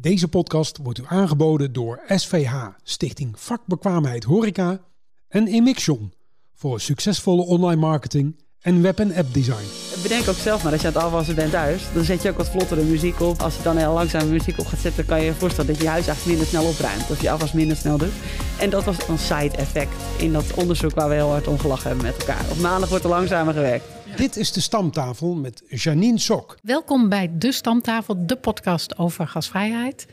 [0.00, 4.80] Deze podcast wordt u aangeboden door SVH, Stichting Vakbekwaamheid Horeca
[5.28, 6.12] en Emixion
[6.54, 10.00] voor succesvolle online marketing en web- en app design.
[10.02, 12.36] Bedenk ook zelf maar, als je aan het afwassen bent thuis, dan zet je ook
[12.36, 13.40] wat vlottere muziek op.
[13.40, 15.82] Als je dan heel langzaam muziek op gaat zetten, kan je je voorstellen dat je
[15.82, 17.10] je huis eigenlijk minder snel opruimt.
[17.10, 18.14] Of je afwas minder snel doet.
[18.58, 21.86] En dat was een side effect in dat onderzoek waar we heel hard om gelachen
[21.88, 22.44] hebben met elkaar.
[22.50, 23.97] Op maandag wordt er langzamer gewerkt.
[24.18, 26.56] Dit is de stamtafel met Janine Sok.
[26.62, 30.06] Welkom bij De Stamtafel, de podcast over gasvrijheid.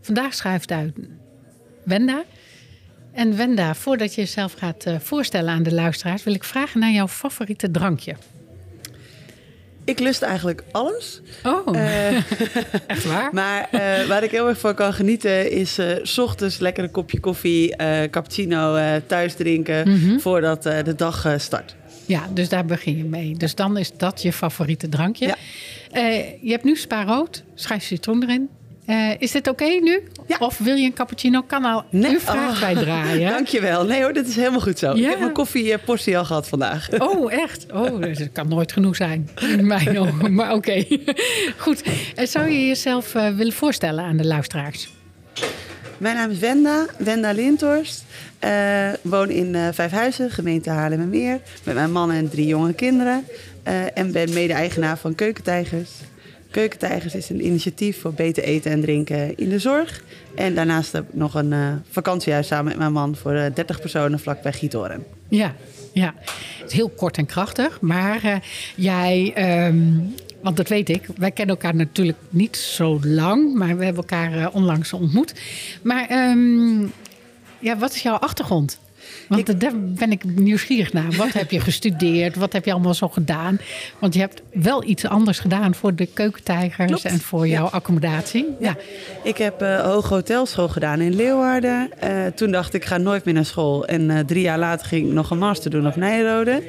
[0.00, 0.92] Vandaag schuift uit
[1.84, 2.24] Wenda.
[3.12, 6.90] En Wenda, voordat je jezelf gaat uh, voorstellen aan de luisteraars, wil ik vragen naar
[6.90, 8.14] jouw favoriete drankje.
[9.84, 11.20] Ik lust eigenlijk alles.
[11.44, 12.16] Oh, uh,
[12.86, 13.28] echt waar?
[13.32, 16.90] Maar uh, waar ik heel erg van kan genieten is uh, s ochtends lekker een
[16.90, 17.76] kopje koffie,
[18.10, 20.20] cappuccino thuis drinken mm -hmm.
[20.20, 21.78] voordat de dag start.
[22.10, 23.36] Ja, dus daar begin je mee.
[23.36, 25.26] Dus dan is dat je favoriete drankje.
[25.26, 25.36] Ja.
[26.40, 28.48] je hebt nu spa rood, schijf citroen erin.
[28.86, 30.02] Uh, is dit oké okay nu?
[30.26, 30.36] Ja.
[30.38, 31.42] Of wil je een cappuccino?
[31.42, 32.12] Kan al nee.
[32.12, 32.60] uw vraag oh.
[32.60, 33.30] bij draaien.
[33.36, 33.84] Dankjewel.
[33.84, 34.86] Nee hoor, dit is helemaal goed zo.
[34.86, 34.94] Ja.
[34.94, 36.88] Ik heb mijn koffieportie al gehad vandaag.
[36.98, 37.66] Oh, echt?
[37.72, 39.28] Oh, dat kan nooit genoeg zijn.
[39.40, 40.34] In mijn ogen.
[40.34, 40.84] Maar oké.
[40.86, 41.00] Okay.
[41.64, 41.82] Goed.
[42.14, 44.88] En zou je jezelf willen voorstellen aan de luisteraars?
[46.00, 48.04] Mijn naam is Wenda, Wenda Linthorst.
[48.44, 51.40] Uh, woon in uh, Vijfhuizen, gemeente Haarlemmermeer.
[51.64, 53.24] Met mijn man en drie jonge kinderen.
[53.68, 55.90] Uh, en ben mede-eigenaar van Keukentijgers.
[56.50, 60.02] Keukentijgers is een initiatief voor beter eten en drinken in de zorg.
[60.34, 64.20] En daarnaast heb ik nog een vakantiehuis samen met mijn man voor uh, 30 personen
[64.20, 65.04] vlakbij Gietoren.
[65.28, 65.54] Ja,
[65.92, 66.14] ja.
[66.60, 67.80] Het is heel kort en krachtig.
[67.80, 68.42] Maar
[68.76, 69.34] jij,
[69.68, 73.54] um, want dat weet ik, wij kennen elkaar natuurlijk niet zo lang.
[73.54, 75.34] Maar we hebben elkaar uh, onlangs ontmoet.
[75.82, 76.92] Maar um,
[77.58, 78.78] ja, wat is jouw achtergrond?
[79.28, 81.10] Want ik, daar ben ik nieuwsgierig naar.
[81.16, 82.36] Wat heb je gestudeerd?
[82.36, 83.60] Wat heb je allemaal zo gedaan?
[83.98, 87.04] Want je hebt wel iets anders gedaan voor de keukentijgers Klopt.
[87.04, 87.70] en voor jouw ja.
[87.70, 88.46] accommodatie.
[88.60, 88.68] Ja.
[88.68, 88.76] ja.
[89.22, 91.90] Ik heb uh, hoge hotelschool gedaan in Leeuwarden.
[92.04, 93.86] Uh, toen dacht ik, ik ga nooit meer naar school.
[93.86, 96.62] En uh, drie jaar later ging ik nog een master doen op Nijrode.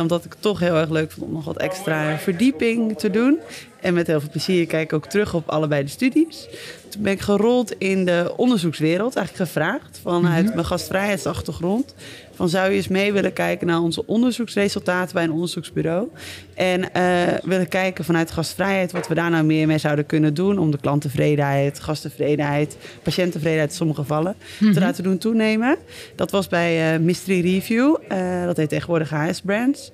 [0.00, 3.38] omdat ik het toch heel erg leuk vond om nog wat extra verdieping te doen.
[3.80, 6.48] En met heel veel plezier kijk ik ook terug op allebei de studies.
[6.88, 10.54] Toen ben ik gerold in de onderzoekswereld, eigenlijk gevraagd vanuit mm -hmm.
[10.54, 11.94] mijn gastvrijheidsachtergrond.
[12.40, 16.08] Van zou je eens mee willen kijken naar onze onderzoeksresultaten bij een onderzoeksbureau?
[16.54, 20.58] En uh, willen kijken vanuit gastvrijheid wat we daar nou meer mee zouden kunnen doen
[20.58, 24.72] om de klanttevredenheid, gasttevredenheid, patiënttevredenheid in sommige gevallen mm -hmm.
[24.72, 25.76] te laten doen toenemen.
[26.16, 29.90] Dat was bij uh, Mystery Review, uh, dat heet tegenwoordig HS Brands.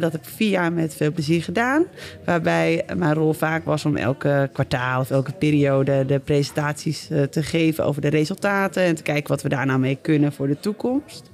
[0.00, 1.84] dat heb ik vier jaar met veel plezier gedaan,
[2.24, 7.84] waarbij mijn rol vaak was om elke kwartaal of elke periode de presentaties te geven
[7.84, 11.30] over de resultaten en te kijken wat we daar nou mee kunnen voor de toekomst.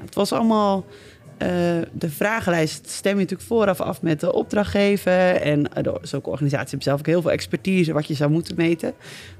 [0.00, 0.84] Het was allemaal.
[1.42, 1.48] Uh,
[1.92, 5.34] de vragenlijst stem je natuurlijk vooraf af met de opdrachtgever.
[5.34, 8.92] En uh, zulke organisaties hebben zelf ook heel veel expertise wat je zou moeten meten.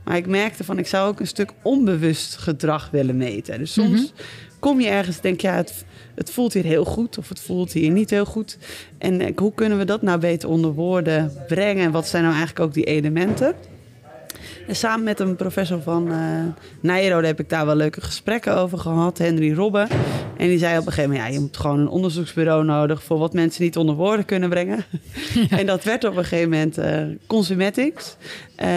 [0.05, 3.59] Maar ik merkte van, ik zou ook een stuk onbewust gedrag willen meten.
[3.59, 4.11] Dus soms mm -hmm.
[4.59, 7.73] kom je ergens denk je, ja, het, het voelt hier heel goed of het voelt
[7.73, 8.59] hier niet heel goed.
[8.99, 11.85] En uh, hoe kunnen we dat nou beter onder woorden brengen?
[11.85, 13.55] En wat zijn nou eigenlijk ook die elementen?
[14.69, 16.19] En samen met een professor van uh,
[16.81, 19.89] Nijrode heb ik daar wel leuke gesprekken over gehad, Henry Robben.
[20.37, 23.19] En die zei op een gegeven moment, ja, je moet gewoon een onderzoeksbureau nodig voor
[23.19, 24.85] wat mensen niet onder woorden kunnen brengen.
[25.51, 25.59] Ja.
[25.59, 28.17] en dat werd op een gegeven moment uh, Consumetics.
[28.63, 28.69] Uh,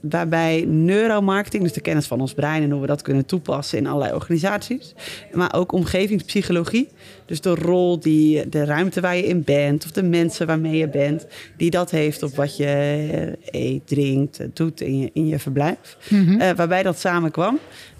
[0.00, 3.86] waarbij neuromarketing, dus de kennis van ons brein en hoe we dat kunnen toepassen in
[3.86, 4.94] allerlei organisaties.
[5.32, 6.88] Maar ook omgevingspsychologie.
[7.26, 10.88] Dus de rol die de ruimte waar je in bent, of de mensen waarmee je
[10.88, 11.26] bent,
[11.56, 15.96] die dat heeft op wat je eet, drinkt, doet in je, in je verblijf.
[16.08, 16.40] Mm -hmm.
[16.40, 17.58] uh, waarbij dat samenkwam.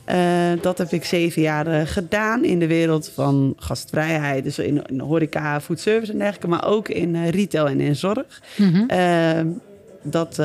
[0.09, 4.45] Uh, dat heb ik zeven jaar gedaan in de wereld van gastvrijheid.
[4.45, 6.49] Dus in, in horeca, foodservice en dergelijke.
[6.49, 8.43] Maar ook in retail en in zorg.
[8.56, 9.61] Mm -hmm.
[10.03, 10.37] dat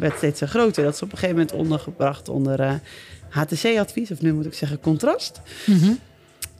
[0.00, 0.84] werd steeds groter.
[0.84, 2.80] Dat is op een gegeven moment ondergebracht onder
[3.28, 4.10] HTC-advies.
[4.10, 5.40] Of nu moet ik zeggen contrast.
[5.66, 5.98] Mm -hmm.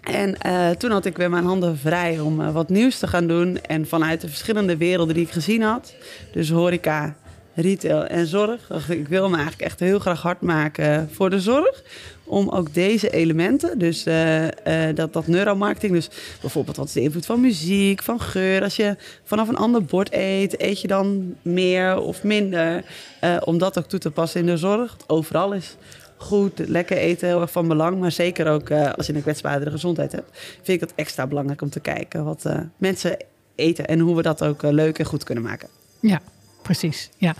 [0.00, 3.26] En uh, toen had ik weer mijn handen vrij om uh, wat nieuws te gaan
[3.26, 3.60] doen.
[3.60, 5.94] En vanuit de verschillende werelden die ik gezien had,
[6.32, 7.16] dus horeca,
[7.54, 11.82] retail en zorg, ik, wil me eigenlijk echt heel graag hard maken voor de zorg.
[12.24, 14.44] Om ook deze elementen, dus uh,
[14.94, 16.08] dat, dat neuromarketing, dus
[16.40, 18.62] bijvoorbeeld wat is de invloed van muziek, van geur.
[18.62, 22.84] Als je vanaf een ander bord eet, eet je dan meer of minder?
[23.44, 24.96] om dat ook toe te passen in de zorg.
[25.06, 25.76] Overal is
[26.18, 28.00] goed, lekker eten heel erg van belang.
[28.00, 31.62] Maar zeker ook uh, als je een kwetsbaardere gezondheid hebt, vind ik het extra belangrijk
[31.62, 33.16] om te kijken wat uh, mensen
[33.54, 35.68] eten en hoe we dat ook uh, leuk en goed kunnen maken.
[36.00, 36.20] Ja,
[36.62, 37.10] precies.
[37.16, 37.34] Ja.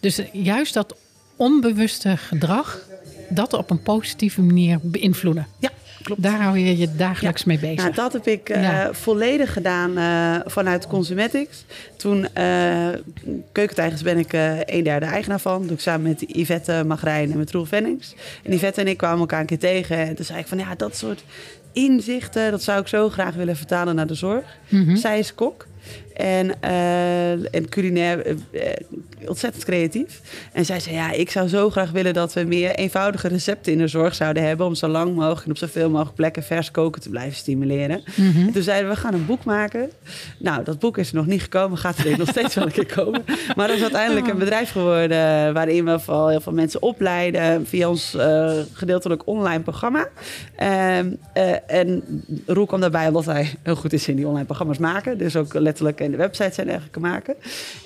[0.00, 0.96] Dus juist dat
[1.36, 2.80] onbewuste gedrag,
[3.28, 5.46] dat op een positieve manier beïnvloeden.
[5.58, 5.70] Ja,
[6.02, 6.22] klopt.
[6.22, 7.76] Daar hou je je dagelijks mee bezig.
[7.76, 11.64] Nou, dat heb ik eh, volledig gedaan eh, vanuit Cosmetics.
[11.96, 12.88] Toen eh
[13.52, 15.62] Keukentijgers ben ik eh een derde eigenaar van.
[15.62, 18.14] Doe ik samen met Yvette Magrijn en met Roel Vennings.
[18.42, 19.96] En Yvette en ik kwamen elkaar een keer tegen.
[19.96, 21.24] En toen zei ik van ja, dat soort
[21.72, 22.50] inzichten...
[22.50, 24.44] dat zou ik zo graag willen vertalen naar de zorg.
[24.68, 24.96] Mhm.
[24.96, 25.66] Zij is kok.
[26.16, 28.72] En, eh, en culinair eh, eh,
[29.26, 30.20] ontzettend creatief.
[30.52, 33.78] En zij zei, ja, ik zou zo graag willen dat we meer eenvoudige recepten in
[33.78, 34.66] de zorg zouden hebben...
[34.66, 38.02] om zo lang mogelijk en op zoveel mogelijk plekken vers koken te blijven stimuleren.
[38.14, 38.46] Mhm.
[38.46, 39.90] En toen zeiden we, we gaan een boek maken.
[40.38, 42.94] Nou, dat boek is er nog niet gekomen, gaat er nog steeds wel een keer
[42.94, 43.24] komen.
[43.56, 45.54] Maar dat is uiteindelijk een bedrijf geworden...
[45.54, 47.66] waarin we vooral heel veel mensen opleiden...
[47.66, 48.16] via ons
[48.72, 50.08] gedeeltelijk online programma.
[50.56, 52.02] Ehm, eh, en
[52.46, 55.18] Roel kwam daarbij omdat hij heel goed is in die online programma's maken.
[55.18, 57.34] Dus ook letterlijk in de websites en dergelijke maken.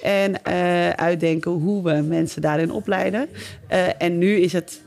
[0.03, 3.29] En eh, uitdenken hoe we mensen daarin opleiden.
[3.67, 4.81] Eh, en nu is het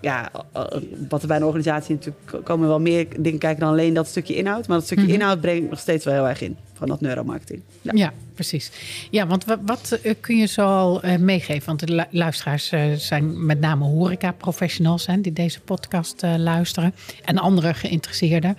[0.00, 0.64] ja, eh,
[1.08, 4.36] wat er bij een organisatie natuurlijk komen wel meer dingen kijken dan alleen dat stukje
[4.36, 4.66] inhoud.
[4.66, 5.12] Maar dat stukje Mhm.
[5.14, 7.60] inhoud breng ik nog steeds wel heel erg in van dat neuromarketing.
[7.82, 7.92] Ja.
[7.94, 8.70] Ja, precies.
[9.10, 11.66] Ja, want wat, wat kun je zo al meegeven?
[11.66, 16.94] Want de lu- luisteraars zijn met name horeca-professionals hè, die deze podcast luisteren.
[17.24, 18.56] En andere geïnteresseerden.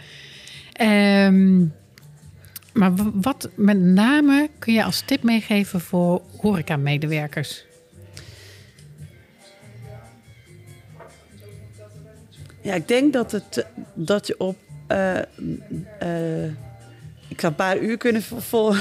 [0.73, 1.63] Ehm,
[2.77, 7.65] maar wat met name kun je als tip meegeven voor horeca-medewerkers?
[12.61, 14.57] Ja, ik denk dat, het, dat je op.
[14.87, 15.17] eh,
[15.99, 16.51] eh,
[17.29, 18.73] ik zou een paar uur kunnen vol.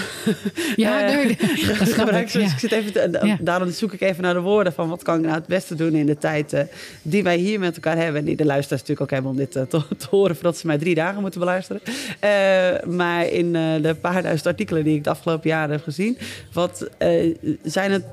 [0.76, 1.37] Ja, eh, nee,
[1.78, 2.40] dat gebruiken.
[2.40, 2.52] Dus ja.
[2.54, 3.37] ik zit even te- Ja.
[3.40, 5.94] Daarom zoek ik even naar de woorden van wat kan ik nou het beste doen
[5.94, 6.62] in de tijd eh,
[7.02, 8.20] die wij hier met elkaar hebben.
[8.20, 10.66] En die de luisteraars natuurlijk ook hebben om dit eh, te, te horen voordat ze
[10.66, 11.81] mij drie dagen moeten beluisteren.
[12.96, 13.52] Maar in
[13.82, 16.19] de paar duizend artikelen die ik de afgelopen jaren heb gezien,
[16.52, 16.88] wat
[17.62, 18.04] zijn het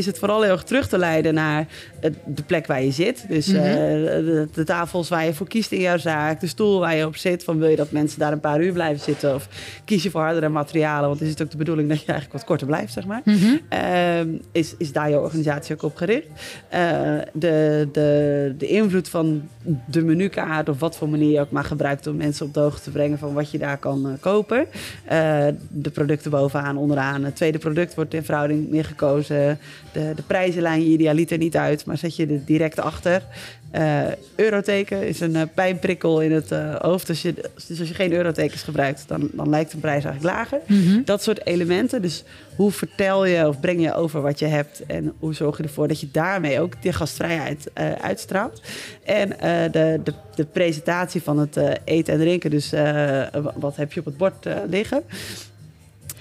[0.00, 1.66] is het vooral heel erg terug te leiden naar
[2.00, 3.24] het- de plek waar je zit.
[3.28, 3.56] Dus Mhm.
[3.58, 7.06] eh, de, de tafels waar je voor kiest in jouw zaak, de stoel waar je
[7.06, 7.44] op zit.
[7.44, 9.34] Van wil je dat mensen daar een paar uur blijven zitten?
[9.34, 9.48] Of
[9.84, 11.08] kies je voor hardere materialen?
[11.08, 13.20] Want is het ook de bedoeling dat je eigenlijk wat korter blijft, zeg maar.
[13.24, 13.56] Mhm.
[13.68, 16.26] Ehm, is, is daar je organisatie ook op gericht?
[16.68, 16.80] Eh,
[17.32, 19.42] de, de, de invloed van
[19.86, 22.82] de menukaart, of wat voor manier je ook maar gebruikt om mensen op de hoogte
[22.82, 24.66] te brengen van wat je daar kan eh, kopen.
[25.04, 27.24] Eh, de producten bovenaan, onderaan.
[27.24, 29.58] Het tweede product wordt in verhouding meer gekozen.
[29.92, 33.22] De, de prijzenlijn, je idealiter niet uit, maar zet je er direct achter.
[33.70, 34.00] Eh,
[34.36, 37.06] euroteken is een eh, pijnprikkel in het eh, hoofd.
[37.06, 37.34] Dus, je,
[37.68, 40.60] dus als je geen eurotekens gebruikt, dan, dan lijkt de prijs eigenlijk lager.
[40.66, 41.02] Mhm.
[41.04, 42.02] Dat soort elementen.
[42.02, 42.24] Dus
[42.56, 44.82] hoe vertel je of breng je over wat je hebt?
[44.86, 47.70] En hoe zorg je ervoor dat je daarmee ook die gastvrijheid
[48.00, 48.62] uitstraalt?
[49.04, 49.28] En
[49.72, 52.50] de, de, de presentatie van het eten en drinken.
[52.50, 55.02] Dus wa- wat heb je op het bord liggen?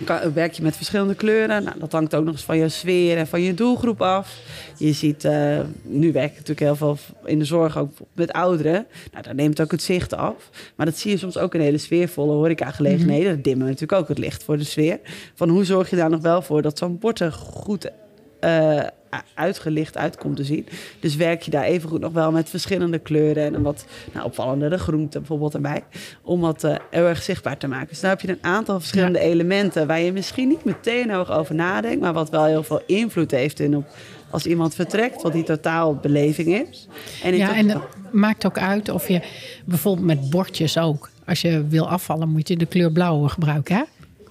[0.04, 1.64] Kan- Werk je met verschillende kleuren?
[1.64, 4.38] Nou, dat hangt ook nog eens van je sfeer en van je doelgroep af.
[4.78, 8.86] Je ziet, eh, nu werk ik natuurlijk heel veel in de zorg ook met ouderen.
[9.12, 10.50] Nou, daar neemt ook het zicht af.
[10.76, 13.36] Maar dat zie je soms ook in hele sfeervolle horecagelegenheden.
[13.36, 15.00] Dat dimmen natuurlijk ook het licht voor de sfeer.
[15.36, 17.92] Van hoe zorg je daar nog wel voor dat zo'n bord er goed
[18.40, 18.80] eh,
[19.34, 20.68] uitgelicht uit komt te zien.
[21.00, 24.78] Dus werk je daar evengoed nog wel met verschillende kleuren en een wat nou, opvallendere
[24.78, 25.84] groenten bijvoorbeeld erbij.
[26.22, 27.88] Om dat eh, heel erg zichtbaar te maken.
[27.88, 31.56] Dus dan heb je een aantal verschillende elementen waar je misschien niet meteen erg over
[31.56, 33.86] nadenkt, maar wat wel heel veel invloed heeft in op
[34.30, 36.88] als iemand vertrekt, wat die totaalbeleving is.
[37.24, 39.22] En Ja, en het maakt ook uit of je
[39.66, 41.10] bijvoorbeeld met bordjes ook.
[41.26, 43.76] Als je wil afvallen, moet je de kleur blauw gebruiken.
[43.76, 43.84] Hè?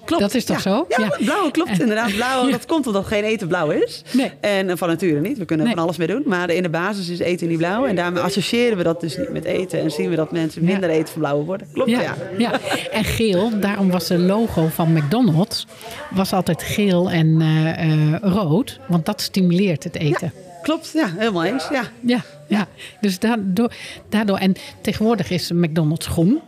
[0.08, 0.22] Klopt.
[0.22, 0.62] Dat is toch ja.
[0.62, 0.84] zo?
[0.88, 1.16] Ja, Ja.
[1.24, 2.14] blauw klopt inderdaad.
[2.14, 4.02] Blauw, dat komt omdat geen eten blauw is.
[4.12, 4.32] Nee.
[4.40, 5.38] En eh, van nature niet.
[5.38, 5.74] We kunnen er Nee.
[5.74, 6.22] van alles mee doen.
[6.26, 7.86] Maar in de basis is eten niet blauw.
[7.86, 9.80] En daarmee associëren we dat dus niet met eten.
[9.80, 11.68] En zien we dat mensen minder eten van blauwe worden.
[11.72, 12.00] Klopt, ja.
[12.00, 12.52] Ja, ja,
[12.90, 15.66] en geel, daarom was de logo van McDonald's
[16.10, 20.32] was altijd geel en eh, eh, rood, want dat stimuleert het eten.
[20.62, 21.08] Klopt, ja.
[21.16, 21.68] Helemaal eens.
[21.70, 21.82] Ja.
[22.00, 22.66] Ja, ja.
[23.00, 23.72] dus daardoor,
[24.08, 24.36] daardoor.
[24.38, 26.40] En tegenwoordig is McDonald's groen.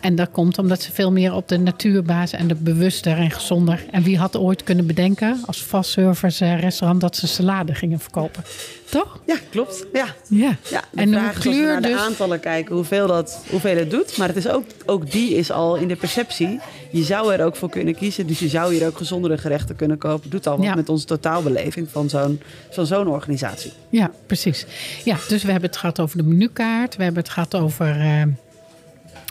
[0.00, 3.84] En dat komt omdat ze veel meer op de natuurbasis en de bewuster en gezonder.
[3.90, 8.44] En wie had ooit kunnen bedenken als fastservice eh, restaurant dat ze salade gingen verkopen?
[8.90, 9.18] Toch?
[9.26, 9.86] Ja, klopt.
[9.92, 10.06] Ja.
[10.28, 10.56] Ja.
[10.94, 12.00] En we kleur naar de dus.
[12.00, 14.16] aantallen kijken hoeveel, dat, hoeveel het doet.
[14.16, 16.60] Maar het is ook, ook die is al in de perceptie.
[16.90, 18.26] Je zou er ook voor kunnen kiezen.
[18.26, 20.30] Dus je zou hier ook gezondere gerechten kunnen kopen.
[20.30, 20.74] Doet al wat Ja.
[20.74, 23.72] met onze totaalbeleving van zo'n van zo'n organisatie.
[23.90, 24.66] Ja, precies.
[25.04, 26.96] Ja, dus we hebben het gehad over de menukaart.
[26.96, 28.22] We hebben het gehad over eh,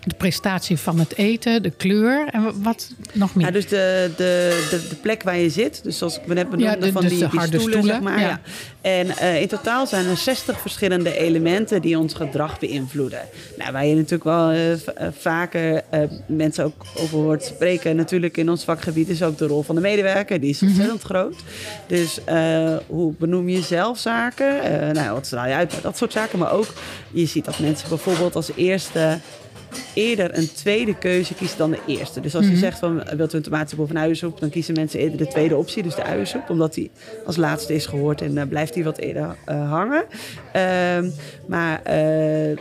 [0.05, 3.45] de prestatie van het eten, de kleur en wa- wat nog meer.
[3.45, 5.83] Ja, dus de, de, de, de plek waar je zit.
[5.83, 7.79] Dus zoals ik me net benoemde Ja, de- van dus die, de die harde stoelen,
[7.83, 8.19] stoelen, zeg maar.
[8.19, 8.27] ja.
[8.27, 8.39] Ja.
[8.81, 13.19] En eh, in totaal zijn er 60 verschillende elementen die ons gedrag beïnvloeden.
[13.57, 14.79] Nou, waar je natuurlijk wel eh, eh,
[15.19, 15.81] vaker
[16.25, 17.95] mensen ook over hoort spreken.
[17.95, 20.39] Natuurlijk in ons vakgebied is ook de rol van de medewerker.
[20.39, 20.69] Die is Mhm.
[20.71, 21.35] ontzettend groot.
[21.87, 22.19] Dus
[22.87, 24.55] hoe benoem je zelf zaken?
[24.93, 25.73] Nou, wat straal je uit?
[25.81, 26.39] Dat soort zaken.
[26.39, 26.67] Maar ook,
[27.11, 29.19] je ziet dat mensen bijvoorbeeld als eerste
[29.93, 32.21] eerder een tweede keuze kiezen dan de eerste.
[32.21, 32.59] Dus als je Mhm.
[32.59, 35.55] zegt van wilt u een tomatensoep of een uiensoep, dan kiezen mensen eerder de tweede
[35.55, 36.91] optie, dus de uiensoep, omdat die
[37.25, 40.03] als laatste is gehoord en eh, blijft die wat eerder eh, hangen.
[40.53, 41.09] Ehm,
[41.47, 42.51] maar eh,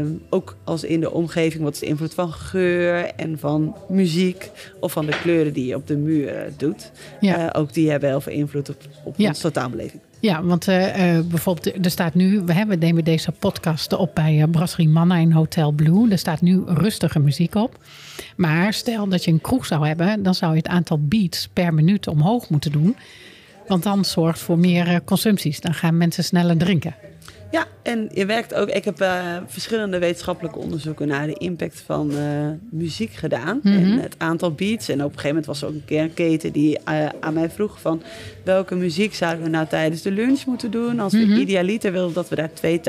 [0.00, 4.50] eh, ook als in de omgeving, wat is de invloed van geur en van muziek
[4.80, 6.90] of van de kleuren die je op de muur doet.
[7.20, 7.52] Ja.
[7.56, 9.28] Ook die hebben heel veel invloed op, op Ja.
[9.28, 10.00] onze totaalbeleving.
[10.24, 14.40] Ja, want eh, eh, bijvoorbeeld, er staat nu, we hebben nemen deze podcast op bij
[14.40, 16.10] eh, Brasserie Manna in Hotel Blue.
[16.10, 17.78] Er staat nu rustige muziek op.
[18.36, 21.74] Maar stel dat je een kroeg zou hebben, dan zou je het aantal beats per
[21.74, 22.96] minuut omhoog moeten doen.
[23.66, 25.60] Want dan zorgt voor meer consumpties.
[25.60, 26.94] Dan gaan mensen sneller drinken.
[27.50, 28.68] Ja, en je werkt ook.
[28.68, 29.06] Ik heb
[29.46, 32.12] verschillende wetenschappelijke onderzoeken naar de impact van
[32.70, 33.60] muziek gedaan.
[33.62, 33.74] Mhm.
[33.74, 34.88] En het aantal beats.
[34.88, 36.78] En op een gegeven moment was er ook een keer een keten die
[37.20, 38.02] aan mij vroeg van
[38.44, 41.00] welke muziek zouden we nou tijdens de lunch moeten doen.
[41.00, 41.38] Als we Mhm.
[41.40, 42.80] idealiter wilden dat we daar twee,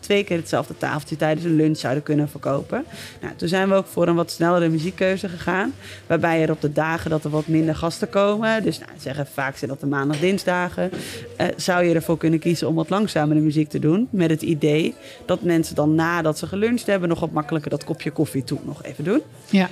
[0.00, 2.84] twee keer hetzelfde tafeltje tijdens een lunch zouden kunnen verkopen.
[3.20, 5.72] Nou, toen zijn we ook voor een wat snellere muziekkeuze gegaan.
[6.06, 8.62] Waarbij er op de dagen dat er wat minder gasten komen.
[8.62, 10.90] Dus nou, zeggen vaak zijn dat de maandag, dinsdagen.
[11.36, 14.08] eh, zou je ervoor kunnen kiezen om wat langzamere muziek te doen.
[14.10, 14.94] Met het idee
[15.26, 17.08] dat mensen dan nadat ze geluncht hebben...
[17.08, 19.20] nog wat makkelijker dat kopje koffie toe nog even doen.
[19.50, 19.68] Ja,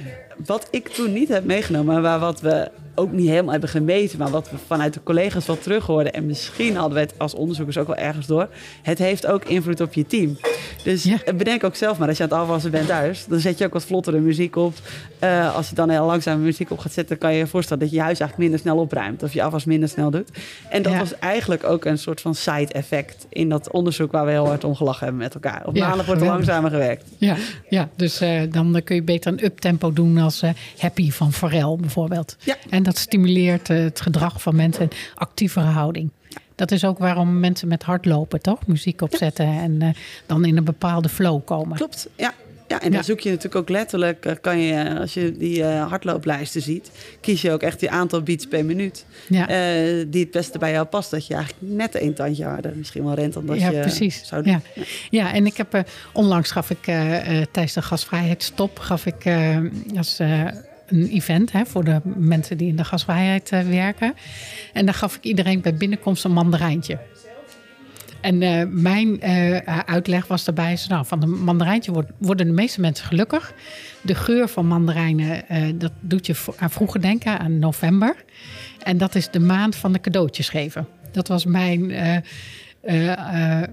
[0.46, 4.18] Wat ik toen niet heb meegenomen, maar wat we ook niet helemaal hebben gemeten...
[4.18, 6.12] maar wat we vanuit de collega's wel terug hoorden...
[6.12, 8.49] en misschien hadden we het als onderzoekers ook wel ergens door...
[8.82, 10.37] het heeft ook invloed op je team.
[10.84, 11.18] Dus Ja.
[11.37, 13.25] bedenk ook zelf maar, als je aan het afwassen bent thuis...
[13.28, 14.75] dan zet je ook wat vlottere muziek op.
[15.18, 17.18] Eh, als je dan heel langzame muziek op gaat zetten...
[17.18, 19.22] kan je je voorstellen dat je huis eigenlijk minder snel opruimt...
[19.22, 20.28] of je afwas minder snel doet.
[20.70, 20.99] En dat Ja.
[20.99, 23.26] was eigenlijk ook een soort van side-effect...
[23.28, 25.62] in dat onderzoek waar we heel hard om gelachen hebben met elkaar.
[25.66, 27.04] Op Ja, maandag wordt er langzamer gewerkt.
[27.18, 27.37] ja,
[27.68, 27.88] ja.
[27.96, 32.37] dus eh, dan kun je beter een uptempo doen als eh, Happy van Pharrell bijvoorbeeld.
[32.44, 32.56] Ja.
[32.70, 36.10] En dat stimuleert eh, het gedrag van mensen, actievere houding.
[36.54, 38.66] Dat is ook waarom mensen met hardlopen, toch?
[38.66, 39.88] Muziek opzetten en eh,
[40.26, 41.76] dan in een bepaalde flow komen.
[41.76, 42.32] Klopt, ja.
[42.68, 43.04] Ja, en dan Ja.
[43.04, 47.50] zoek je natuurlijk ook letterlijk, eh, kan je, als je die hardlooplijsten ziet, kies je
[47.52, 49.04] ook echt die aantal beats per minuut.
[49.28, 49.46] Ja.
[50.06, 51.10] die het beste bij jou past.
[51.10, 54.22] Dat je eigenlijk net een tandje harder misschien wel rent dan dat ja, je precies.
[54.26, 54.52] zou doen.
[54.52, 54.82] Ja.
[55.10, 56.82] ja, en ik heb onlangs gaf ik
[57.50, 59.26] tijdens de gasvrijheidstop gaf ik
[59.96, 60.18] als
[60.92, 64.14] een event hè, voor de mensen die in de gasvrijheid eh, werken.
[64.72, 66.99] En daar gaf ik iedereen bij binnenkomst een mandarijntje.
[68.20, 72.52] En eh, mijn eh, uitleg was daarbij, zo, nou, van de mandarijntje wordt- worden de
[72.52, 73.54] meeste mensen gelukkig.
[74.02, 75.44] De geur van mandarijnen,
[75.78, 78.14] dat doet je aan vroeger denken, aan november.
[78.82, 80.87] En dat is de maand van de cadeautjes geven.
[81.12, 81.92] Dat was mijn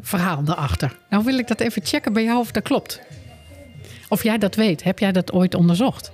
[0.02, 0.98] verhaal daarachter.
[1.10, 3.02] Nou wil ik dat even checken bij jou of dat klopt.
[4.10, 4.84] Of jij dat weet.
[4.84, 6.12] Heb jij dat ooit onderzocht?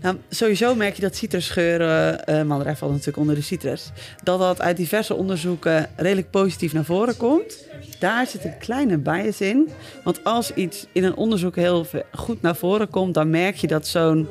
[0.00, 3.90] Nou, sowieso merk je dat citrusgeuren, eh mandarijn valt natuurlijk onder de citrus,
[4.22, 7.64] dat dat uit diverse onderzoeken redelijk positief naar voren komt.
[7.98, 9.68] Daar zit een kleine bias in.
[10.04, 13.86] Want als iets in een onderzoek heel goed naar voren komt, dan merk je dat
[13.86, 14.28] zo'n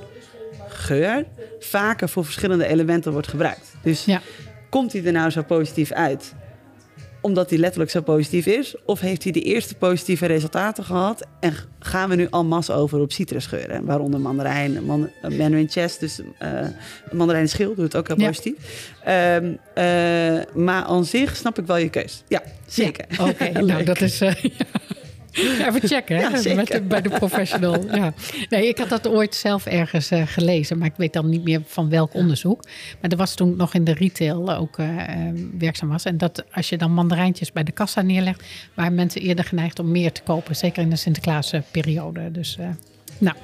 [0.67, 1.25] geur
[1.59, 3.73] vaker voor verschillende elementen wordt gebruikt.
[3.81, 4.21] Dus Ja.
[4.69, 6.33] komt hij er nou zo positief uit?
[7.25, 8.75] Omdat hij letterlijk zo positief is?
[8.85, 11.27] Of heeft hij de eerste positieve resultaten gehad?
[11.39, 13.85] En gaan we nu al mas over op citrusgeuren?
[13.85, 16.67] Waaronder mandarijn, man, mandarin chest, dus eh
[17.11, 18.27] mandarijn schil doet het ook heel Ja.
[18.27, 18.91] positief.
[19.03, 19.83] Ehm, eh,
[20.55, 22.23] maar aan zich snap ik wel je keus.
[22.27, 23.05] Ja, zeker.
[23.09, 24.21] Ja, Oké, nou dat is.
[24.21, 24.33] eh.
[25.67, 26.21] Even checken, hè?
[26.21, 26.55] Ja.
[26.55, 27.85] Met, de- bij de professional.
[27.95, 28.13] Ja.
[28.49, 31.61] Nee, ik had dat ooit zelf ergens eh, gelezen, maar ik weet dan niet meer
[31.65, 32.63] van welk onderzoek.
[33.01, 34.87] Maar er was toen ik nog in de retail ook eh,
[35.57, 36.03] werkzaam was.
[36.03, 39.91] En dat als je dan mandarijntjes bij de kassa neerlegt, waren mensen eerder geneigd om
[39.91, 40.55] meer te kopen.
[40.55, 42.31] Zeker in de Sinterklaasperiode.
[42.31, 42.57] Dus.
[42.59, 42.67] eh,
[43.17, 43.35] nou,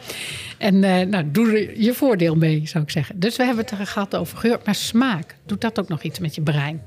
[0.57, 0.79] en
[1.10, 3.19] nou, doe er je voordeel mee, zou ik zeggen.
[3.19, 5.36] Dus we hebben het er gehad over geur, maar smaak.
[5.45, 6.81] Doet dat ook nog iets met je brein?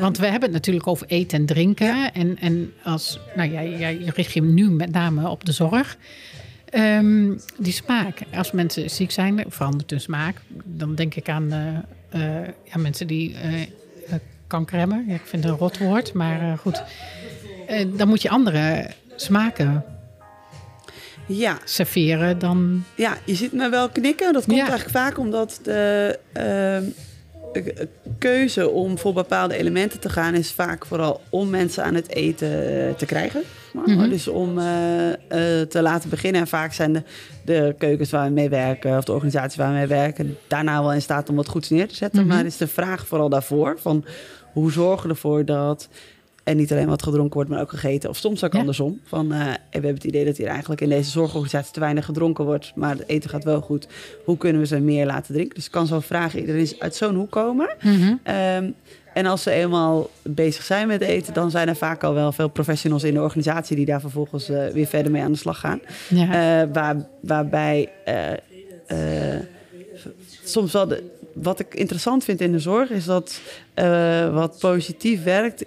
[0.00, 2.12] Want we hebben het natuurlijk over eten en drinken.
[2.12, 5.96] En, en als, nou ja, jij richt je nu met name op de zorg.
[6.64, 8.18] Ehm, die smaak.
[8.34, 10.36] Als mensen ziek zijn, verandert hun smaak.
[10.64, 13.68] Dan denk ik aan eh, eh, ja, mensen die eh, eh,
[14.46, 15.04] kanker hebben.
[15.08, 16.82] Ja, ik vind het een rot woord, maar eh, goed.
[17.66, 19.84] Eh, dan moet je andere smaken
[21.26, 22.84] Ja, serveren dan...
[22.94, 24.32] Ja, je ziet me wel knikken.
[24.32, 24.62] Dat komt Ja.
[24.68, 26.46] eigenlijk vaak omdat de ehm,
[26.84, 26.90] eh,
[28.18, 30.34] keuze om voor bepaalde elementen te gaan...
[30.34, 33.42] is vaak vooral om mensen aan het eten eh, te krijgen.
[33.72, 34.08] Maar, Mhm.
[34.08, 36.40] Dus om eh, eh, te laten beginnen.
[36.40, 37.02] En vaak zijn de,
[37.44, 38.96] de keukens waar we mee werken...
[38.96, 40.36] of de organisaties waar we mee werken...
[40.46, 42.26] daarna wel in staat om wat goeds neer te zetten.
[42.26, 42.34] Mhm.
[42.34, 43.76] Maar is de vraag vooral daarvoor...
[43.80, 44.04] van
[44.52, 45.88] hoe zorgen we ervoor dat...
[46.44, 48.10] En niet alleen wat gedronken wordt, maar ook gegeten.
[48.10, 48.58] Of soms ook Ja.
[48.58, 49.00] andersom.
[49.04, 52.44] Van, eh, we hebben het idee dat hier eigenlijk in deze zorgorganisatie te weinig gedronken
[52.44, 52.72] wordt.
[52.74, 53.86] Maar het eten gaat wel goed.
[54.24, 55.54] Hoe kunnen we ze meer laten drinken?
[55.54, 57.68] Dus het kan zo'n vraag iedereen uit zo'n hoek komen.
[57.82, 58.14] Mhm.
[58.22, 58.70] Ehm,
[59.14, 62.48] En als ze eenmaal bezig zijn met eten, dan zijn er vaak al wel veel
[62.48, 65.80] professionals in de organisatie die daar vervolgens eh, weer verder mee aan de slag gaan.
[66.08, 66.22] Ja.
[66.62, 67.88] Eh, waar, waarbij
[70.44, 71.02] soms wel de,
[71.34, 73.40] wat ik interessant vind in de zorg is dat
[74.32, 75.64] wat positief werkt.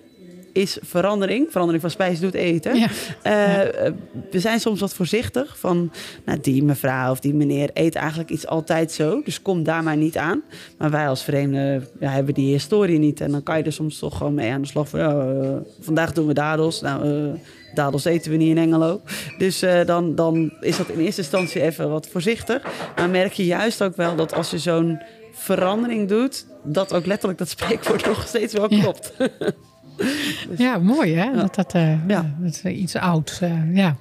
[0.53, 1.48] Is verandering.
[1.50, 2.75] Verandering van spijs doet eten.
[2.75, 2.88] Ja.
[3.22, 3.93] Eh, eh,
[4.31, 5.91] we zijn soms wat voorzichtig van,
[6.25, 9.98] nou, die mevrouw of die meneer eet eigenlijk iets altijd zo, dus kom daar maar
[9.98, 10.41] niet aan.
[10.77, 14.00] Maar wij als vreemden ja, hebben die historie niet en dan kan je er soms
[14.00, 16.81] toch gewoon mee aan de slag van, ja, eh, vandaag doen we dadels.
[16.81, 17.39] Nou, eh,
[17.74, 19.01] dadels eten we niet in Engelo.
[19.38, 22.62] Dus dan, dan is dat in eerste instantie even wat voorzichtig.
[22.95, 27.39] Maar merk je juist ook wel dat als je zo'n verandering doet, dat ook letterlijk
[27.39, 28.93] dat spreekwoord nog steeds wel Ja.
[29.95, 30.57] klopt.
[30.57, 31.33] Ja, mooi hè?
[31.35, 32.35] Dat, dat, eh, ja.
[32.39, 33.41] dat is iets ouds.
[33.41, 33.95] eh, ja.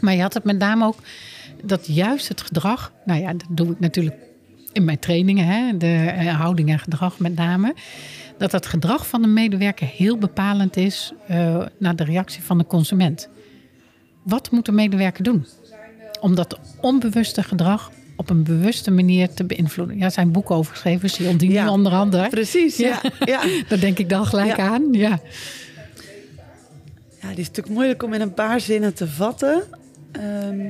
[0.00, 0.96] Maar je had het met name ook
[1.64, 2.92] dat juist het gedrag.
[3.04, 4.16] Nou ja, dat doe ik natuurlijk
[4.72, 7.74] in mijn trainingen, hè, de eh, houding en gedrag met name.
[8.38, 11.12] Dat het gedrag van de medewerker heel bepalend is
[11.78, 13.28] naar de reactie van de consument.
[14.22, 15.46] Wat moet de medewerker doen?
[16.20, 19.98] Om dat onbewuste gedrag op een bewuste manier te beïnvloeden.
[19.98, 21.70] Ja, zijn boek over geschreven, Sion Ja.
[21.70, 22.28] onder andere.
[22.28, 23.00] Precies, ja.
[23.24, 23.42] ja.
[23.68, 24.68] Daar denk ik dan gelijk Ja.
[24.68, 24.92] aan.
[24.92, 25.20] Ja.
[27.20, 29.62] Ja, die is natuurlijk moeilijk om in een paar zinnen te vatten.
[30.12, 30.60] Ehm,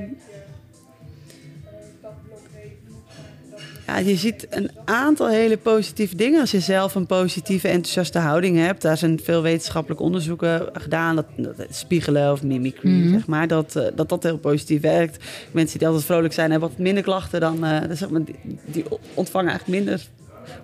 [3.86, 6.40] ja, je ziet een aantal hele positieve dingen.
[6.40, 8.82] Als je zelf een positieve, enthousiaste houding hebt.
[8.82, 11.16] Daar zijn veel wetenschappelijke onderzoeken gedaan.
[11.16, 11.26] Dat,
[11.70, 13.10] spiegelen of mimicry, Mhm.
[13.12, 13.48] zeg maar.
[13.48, 15.24] Dat, eh, dat dat heel positief werkt.
[15.50, 17.64] Mensen die altijd vrolijk zijn, hebben wat minder klachten dan...
[17.64, 20.06] eh, zeg maar, die, die ontvangen eigenlijk minder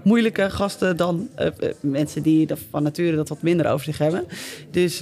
[0.02, 1.47] moeilijke gasten dan eh,
[1.81, 4.25] mensen die van nature dat wat minder over zich hebben.
[4.71, 4.99] Dus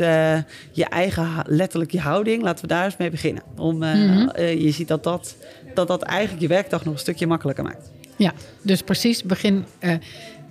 [0.72, 3.42] je eigen, letterlijk je houding, laten we daar eens mee beginnen.
[3.56, 4.40] Om, Mhm.
[4.40, 5.36] je ziet dat dat,
[5.74, 7.90] dat dat eigenlijk je werkdag nog een stukje makkelijker maakt.
[8.20, 9.64] Ja, dus precies begin.
[9.78, 9.92] eh,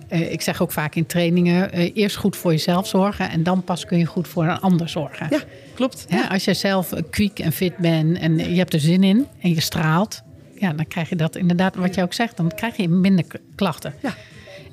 [0.08, 3.64] eh, ik zeg ook vaak in trainingen: eh, eerst goed voor jezelf zorgen en dan
[3.64, 5.26] pas kun je goed voor een ander zorgen.
[5.30, 5.40] Ja,
[5.74, 6.04] klopt.
[6.08, 9.50] Hè, als je zelf kwiek en fit bent en je hebt er zin in en
[9.54, 10.22] je straalt,
[10.54, 13.24] ja, dan krijg je dat inderdaad, wat je ook zegt, dan krijg je minder
[13.54, 13.94] klachten.
[14.02, 14.14] Ja.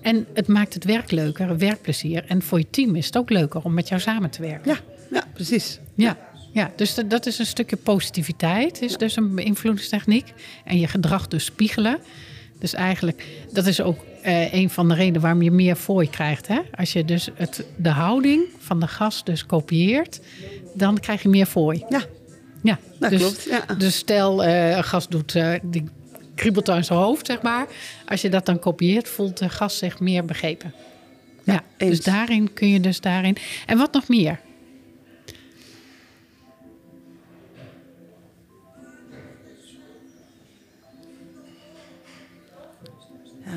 [0.02, 2.26] En het maakt het werk leuker, werkplezier.
[2.28, 4.72] En voor je team is het ook leuker om met jou samen te werken.
[4.72, 4.78] Ja,
[5.12, 5.80] ja precies.
[5.96, 6.18] Ja,
[6.54, 10.34] ja dus dat- dat is een stukje positiviteit, is dus een beïnvloedingstechniek.
[10.66, 11.98] En je gedrag dus spiegelen.
[12.60, 16.48] Dus eigenlijk, dat is ook eh, een van de redenen waarom je meer fooi krijgt.
[16.48, 16.60] Hè?
[16.76, 20.20] Als je dus het, de houding van de gast dus kopieert,
[20.74, 21.86] dan krijg je meer fooi.
[21.90, 22.02] Ja,
[22.64, 23.44] Ja, dat dus, klopt.
[23.44, 23.76] Ja.
[23.78, 25.84] Dus stel, eh, een gast doet, eh, die
[26.36, 27.68] kriebelt aan zijn hoofd, zeg maar.
[28.06, 30.74] Als je dat dan kopieert, voelt de gast zich meer begrepen.
[31.44, 32.00] Ja, dus eens.
[32.00, 33.38] daarin kun je dus daarin.
[33.66, 34.40] En wat nog meer?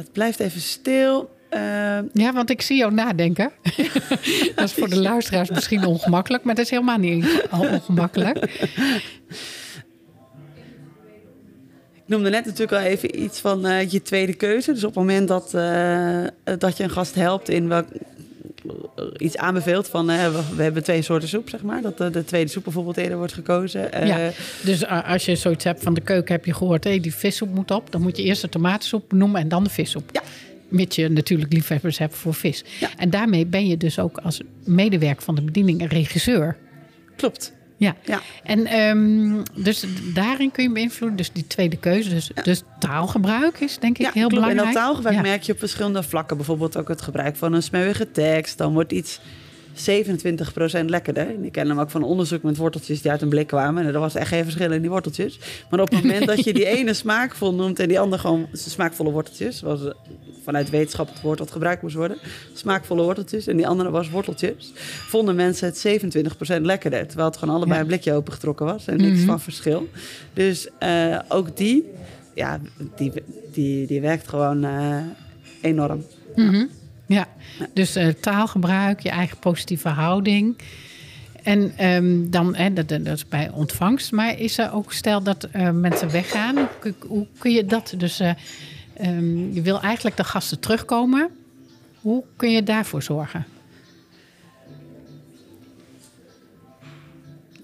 [0.00, 1.30] Het blijft even stil.
[1.48, 3.52] Eh, Ja, want ik zie jou nadenken.
[4.54, 8.36] dat is voor de luisteraars misschien ongemakkelijk, maar dat is helemaal niet ongemakkelijk.
[11.94, 14.72] Ik noemde net natuurlijk al even iets van eh, je tweede keuze.
[14.72, 16.24] Dus op het moment dat, eh,
[16.58, 17.86] dat je een gast helpt in welk,
[19.16, 21.82] iets aanbeveelt van eh, we, hebben twee soorten soep, zeg maar.
[21.82, 23.92] Dat eh, de tweede soep bijvoorbeeld eerder wordt gekozen.
[23.92, 24.30] Eh, Ja,
[24.64, 27.70] dus als je zoiets hebt van de keuken, heb je gehoord, hé, die vissoep moet
[27.70, 27.92] op.
[27.92, 30.10] Dan moet je eerst de tomatensoep noemen en dan de vissoep.
[30.12, 30.22] Ja.
[30.68, 32.64] Mits je natuurlijk liefhebbers hebt voor vis.
[32.80, 32.88] Ja.
[32.96, 36.56] En daarmee ben je dus ook als medewerker van de bediening een regisseur.
[37.16, 37.52] Klopt.
[37.80, 37.94] Ja.
[38.04, 38.20] Ja.
[38.42, 41.16] En ehm, dus daarin kun je beïnvloeden.
[41.16, 42.08] Dus die tweede keuze.
[42.10, 44.34] Dus, dus taalgebruik is denk ik Ja, heel klopt.
[44.34, 44.66] belangrijk.
[44.68, 45.22] En dat taalgebruik Ja.
[45.22, 46.36] merk je op verschillende vlakken.
[46.36, 48.58] Bijvoorbeeld ook het gebruik van een smeuïge tekst.
[48.58, 49.20] Dan wordt iets
[49.74, 51.26] 27% lekkerder.
[51.28, 53.86] En ik ken hem ook van onderzoek met worteltjes die uit een blik kwamen.
[53.86, 55.38] En er was echt geen verschil in die worteltjes.
[55.70, 59.10] Maar op het moment dat je die ene smaakvol noemt en die andere gewoon smaakvolle
[59.10, 59.60] worteltjes.
[59.60, 59.80] Was
[60.44, 62.16] vanuit wetenschap het woord dat gebruikt moest worden.
[62.54, 63.46] Smaakvolle worteltjes.
[63.46, 64.72] En die andere was worteltjes.
[65.08, 65.78] Vonden mensen het
[66.58, 67.06] 27% lekkerder.
[67.06, 67.80] Terwijl het gewoon allebei Ja.
[67.80, 68.86] een blikje opengetrokken was.
[68.86, 69.26] En niks Mhm.
[69.26, 69.88] van verschil.
[70.32, 71.84] Dus eh, ook die,
[72.34, 72.60] ja,
[72.96, 73.12] die,
[73.52, 74.96] die, die werkt gewoon eh,
[75.60, 76.04] enorm.
[76.36, 76.64] Mhm.
[77.06, 77.28] Ja,
[77.74, 80.56] dus eh, taalgebruik, je eigen positieve houding.
[81.42, 84.12] En ehm, dan, hè, dat, dat is bij ontvangst.
[84.12, 88.22] Maar is er ook, stel dat mensen weggaan, hoe, kun- hoe kun je dat dus...
[88.92, 91.30] eh, ehm, je wil eigenlijk de gasten terugkomen.
[92.00, 93.46] Hoe kun je daarvoor zorgen?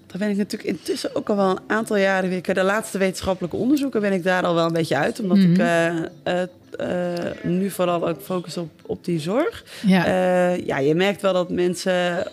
[0.07, 2.53] Daar ben ik natuurlijk intussen ook al wel een aantal jaren weer.
[2.53, 5.19] De laatste wetenschappelijke onderzoeken ben ik daar al wel een beetje uit.
[5.19, 5.87] Omdat ik eh,
[6.23, 9.63] eh, nu vooral ook focus op, op die zorg.
[9.85, 12.27] Ja, Eh, ja, je merkt wel dat mensen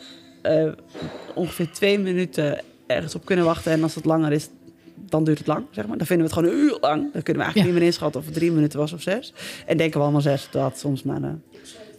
[1.35, 3.73] ongeveer twee minuten ergens op kunnen wachten.
[3.73, 4.49] En als het langer is,
[4.95, 5.97] dan duurt het lang, zeg maar.
[5.99, 7.01] Dan vinden we het gewoon een uur lang.
[7.13, 7.65] Dan kunnen we eigenlijk Ja.
[7.65, 9.33] niet meer inschatten of het drie minuten was of zes.
[9.67, 11.29] En denken we allemaal zes, dat soms maar eh,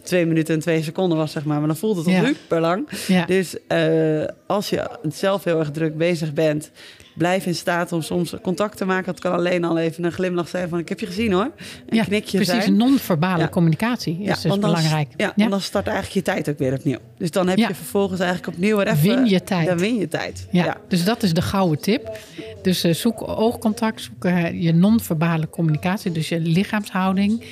[0.03, 1.58] twee minuten en twee seconden was, zeg maar.
[1.60, 2.25] Maar dan voelt het al Ja.
[2.25, 2.88] super lang.
[3.08, 3.25] Ja.
[3.25, 6.71] Dus eh, als je zelf heel erg druk bezig bent,
[7.15, 9.06] blijf in staat om soms contact te maken.
[9.06, 11.51] Dat kan alleen al even een glimlach zijn van ik heb je gezien hoor.
[11.88, 12.67] Een ja, knikje precies.
[12.67, 13.49] Non-verbale Ja.
[13.49, 15.08] communicatie is dus belangrijk.
[15.17, 16.97] Ja, want dan start eigenlijk je tijd ook weer opnieuw.
[17.17, 19.15] Dus dan heb je vervolgens eigenlijk opnieuw weer even...
[19.15, 19.67] Win je tijd.
[19.67, 20.47] Dan win je tijd.
[20.51, 22.17] Ja, dus dat is de gouden tip.
[22.62, 27.43] Dus eh, zoek oogcontact, zoek eh, je non-verbale communicatie, dus je lichaamshouding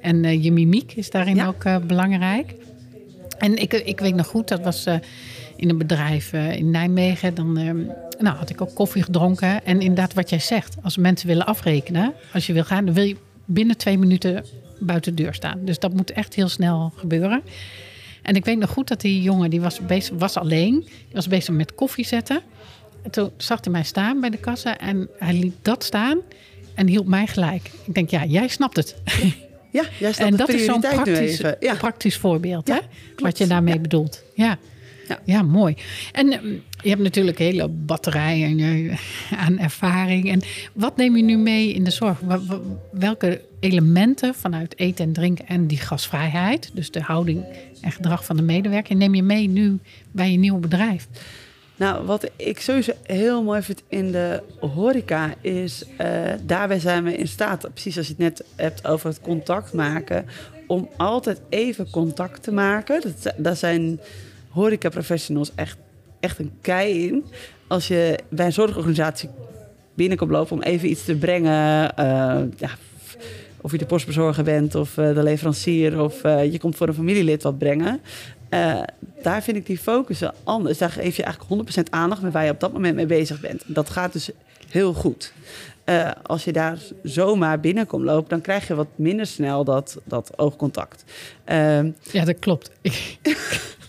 [0.00, 2.54] en eh, je mimiek is daarin ook belangrijk.
[3.38, 4.86] En ik, ik weet nog goed, dat was
[5.62, 7.34] in een bedrijf in Nijmegen.
[7.34, 7.70] Dan eh,
[8.22, 9.64] nou, had ik ook koffie gedronken.
[9.64, 13.04] En inderdaad, wat jij zegt, als mensen willen afrekenen, als je wil gaan, dan wil
[13.04, 14.44] je binnen twee minuten
[14.78, 15.58] buiten de deur staan.
[15.64, 17.42] Dus dat moet echt heel snel gebeuren.
[18.22, 20.80] En ik weet nog goed dat die jongen, die was, bezig, was alleen.
[20.80, 22.40] Die was bezig met koffie zetten.
[23.02, 26.18] En toen zag hij mij staan bij de kassa en hij liet dat staan
[26.74, 27.70] en hielp mij gelijk.
[27.84, 28.96] Ik denk, ja, jij snapt het.
[29.70, 31.56] Ja, jij staat en dat is zo'n praktisch, even.
[31.60, 31.74] Ja.
[31.74, 32.80] praktisch voorbeeld, Ja, hè?
[32.80, 33.20] klopt.
[33.22, 34.22] Wat je daarmee bedoelt.
[34.34, 34.58] Ja.
[35.08, 35.18] Ja.
[35.24, 35.42] Ja.
[35.42, 35.76] mooi.
[36.12, 36.46] En ehm,
[36.82, 38.98] je hebt natuurlijk een hele batterij en, eh,
[39.44, 40.30] aan ervaring.
[40.30, 40.40] En
[40.72, 42.20] wat neem je nu mee in de zorg?
[42.90, 47.44] Welke elementen vanuit eten en drinken en die gasvrijheid, dus de houding
[47.80, 49.78] en gedrag van de medewerker, neem je mee nu
[50.10, 51.08] bij je nieuwe bedrijf?
[51.76, 55.84] Nou, wat ik sowieso heel mooi vind in de horeca is...
[55.96, 56.08] eh,
[56.42, 60.26] daarbij zijn we in staat, precies als je het net hebt over het contact maken...
[60.66, 63.00] om altijd even contact te maken.
[63.00, 64.00] Dat, daar zijn
[64.52, 65.76] horeca-professionals echt,
[66.20, 67.24] echt een kei in.
[67.66, 69.28] Als je bij een zorgorganisatie
[69.94, 71.96] binnenkomt lopen om even iets te brengen...
[71.96, 72.04] eh,
[72.56, 72.70] ja,
[73.60, 76.00] of je de postbezorger bent of eh, de leverancier...
[76.00, 78.00] of eh, je komt voor een familielid wat brengen...
[79.22, 80.78] Daar vind ik die focussen anders.
[80.78, 83.62] Daar geef je eigenlijk 100% aandacht met waar je op dat moment mee bezig bent.
[83.66, 84.30] Dat gaat dus
[84.68, 85.32] heel goed.
[86.22, 91.04] Als je daar zomaar binnenkomt lopen, dan krijg je wat minder snel dat, dat oogcontact.
[91.44, 92.70] Ehm, Ja, dat klopt.
[92.80, 93.18] Ik,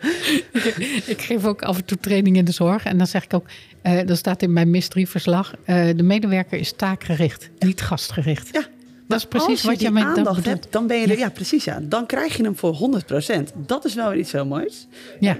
[1.12, 2.84] ik, geef ook af en toe training in de zorg.
[2.84, 3.46] En dan zeg ik ook,
[3.82, 5.54] eh dat staat in mijn mystery-verslag...
[5.64, 8.48] eh, de medewerker is taakgericht, niet gastgericht.
[8.52, 8.66] ja,
[9.08, 11.06] Dat is precies als je wat die je met dat aandacht hebt, dan ben je
[11.06, 11.28] er, ja.
[11.30, 11.80] precies ja.
[11.82, 13.42] Dan krijg je hem voor 100%.
[13.66, 14.86] Dat is wel weer iets heel moois.
[15.20, 15.36] Ja,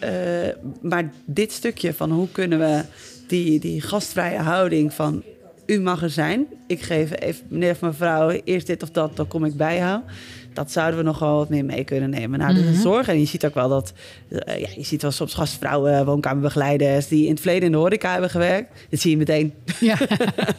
[0.00, 0.48] eh,
[0.80, 2.82] maar dit stukje van hoe kunnen we
[3.26, 5.22] die, die gastvrije houding van
[5.66, 6.46] u mag er zijn.
[6.66, 10.00] Ik geef even meneer of mevrouw eerst dit of dat, dan kom ik bij jou.
[10.52, 12.38] Dat zouden we nog wel wat meer mee kunnen nemen.
[12.38, 13.08] Nou, dat is zorg.
[13.08, 13.92] En je ziet ook wel dat...
[14.28, 17.08] eh, ja, je ziet wel soms gastvrouwen, woonkamerbegeleiders...
[17.08, 18.86] die in het verleden in de horeca hebben gewerkt.
[18.90, 19.52] Dat zie je meteen.
[19.80, 19.96] ja.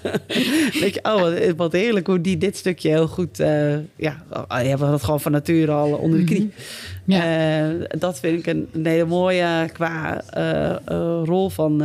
[0.81, 3.39] Weet je, oh, wat, wat heerlijk hoe die dit stukje heel goed...
[3.39, 6.51] eh, ja, die hebben dat gewoon van nature al onder de knie.
[7.05, 7.69] Ja.
[7.69, 10.23] Eh, dat vind ik een, een hele mooie qua
[11.23, 11.81] rol van,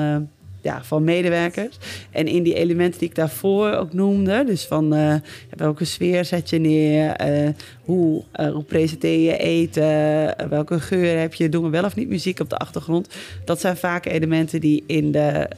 [0.66, 1.79] ja, van medewerkers.
[2.11, 5.14] En in die elementen die ik daarvoor ook noemde, dus van eh,
[5.57, 7.48] welke sfeer zet je neer, eh,
[7.85, 12.40] hoe, hoe presenteer je eten, welke geur heb je, doen we wel of niet muziek
[12.40, 13.09] op de achtergrond.
[13.44, 15.48] Dat zijn vaak elementen die in de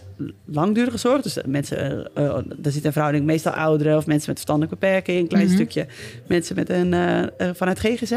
[0.45, 4.77] langdurige zorg, dus mensen, eh, daar zit een verhouding meestal ouderen of mensen met verstandelijke
[4.79, 5.55] beperking, een klein Mhm.
[5.55, 5.87] stukje
[6.27, 6.95] mensen met een,
[7.55, 8.13] vanuit GGZ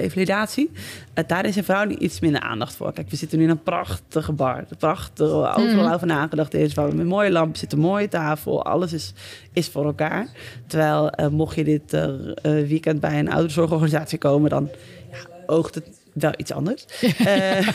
[0.00, 0.70] revalidatie.
[1.14, 2.92] Uh, daar is in verhouding iets minder aandacht voor.
[2.92, 4.64] Kijk, we zitten nu in een prachtige bar.
[4.68, 5.92] De prachtige, overal Mhm.
[5.94, 6.74] over nagedacht is.
[6.74, 8.64] We met mooie lampen zitten, mooie tafel.
[8.64, 9.12] Alles is,
[9.52, 10.28] is voor elkaar.
[10.66, 14.50] Terwijl, eh, mocht je dit eh, eh, weekend bij een ouderenzorgorganisatie komen...
[14.50, 14.70] dan
[15.10, 16.84] ja, oogt het wel iets anders.
[17.18, 17.68] Eh,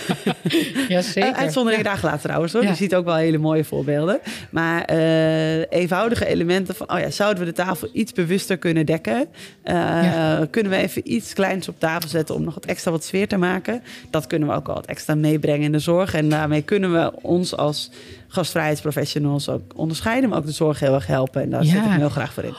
[0.87, 1.31] ja zeker.
[1.31, 2.63] eh, uitzonderingen dagen later trouwens hoor.
[2.63, 2.69] Ja.
[2.69, 4.19] Je ziet ook wel hele mooie voorbeelden.
[4.49, 6.91] Maar eh, eenvoudige elementen van...
[6.91, 9.27] oh ja, zouden we de tafel iets bewuster kunnen dekken?
[9.65, 10.47] Ja.
[10.49, 12.35] Kunnen we even iets kleins op tafel zetten...
[12.35, 13.81] om nog wat extra wat sfeer te maken?
[14.09, 16.13] Dat kunnen we ook wel wat extra meebrengen in de zorg.
[16.13, 17.89] En daarmee kunnen we ons als
[18.27, 20.29] gastvrijheidsprofessionals ook onderscheiden...
[20.29, 21.41] maar ook de zorg heel erg helpen.
[21.41, 21.69] En daar Ja.
[21.71, 22.53] zet ik heel graag voor in.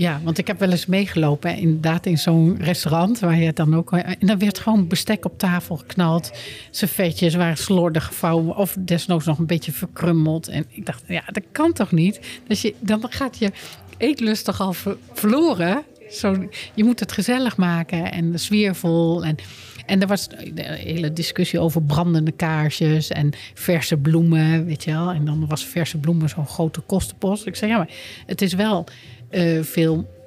[0.00, 3.92] Ja, want ik heb wel eens meegelopen, inderdaad, in zo'n restaurant waar je dan ook.
[3.92, 6.30] En dan werd gewoon bestek op tafel geknald.
[6.70, 10.48] Servetjes waren slordig gevouwen of desnoods nog een beetje verkrummeld.
[10.48, 12.20] En ik dacht, ja, dat kan toch niet?
[12.46, 13.50] Dus je, dan gaat je
[13.98, 15.82] eetlust toch al ver- verloren.
[16.10, 19.24] Zo, je moet het gezellig maken en sfeervol.
[19.24, 19.36] En,
[19.86, 25.10] en er was de hele discussie over brandende kaarsjes en verse bloemen, weet je wel.
[25.10, 27.46] En dan was verse bloemen zo'n grote kostenpost.
[27.46, 27.90] Ik zei, ja, maar
[28.26, 28.86] het is wel
[29.30, 30.18] eh, veel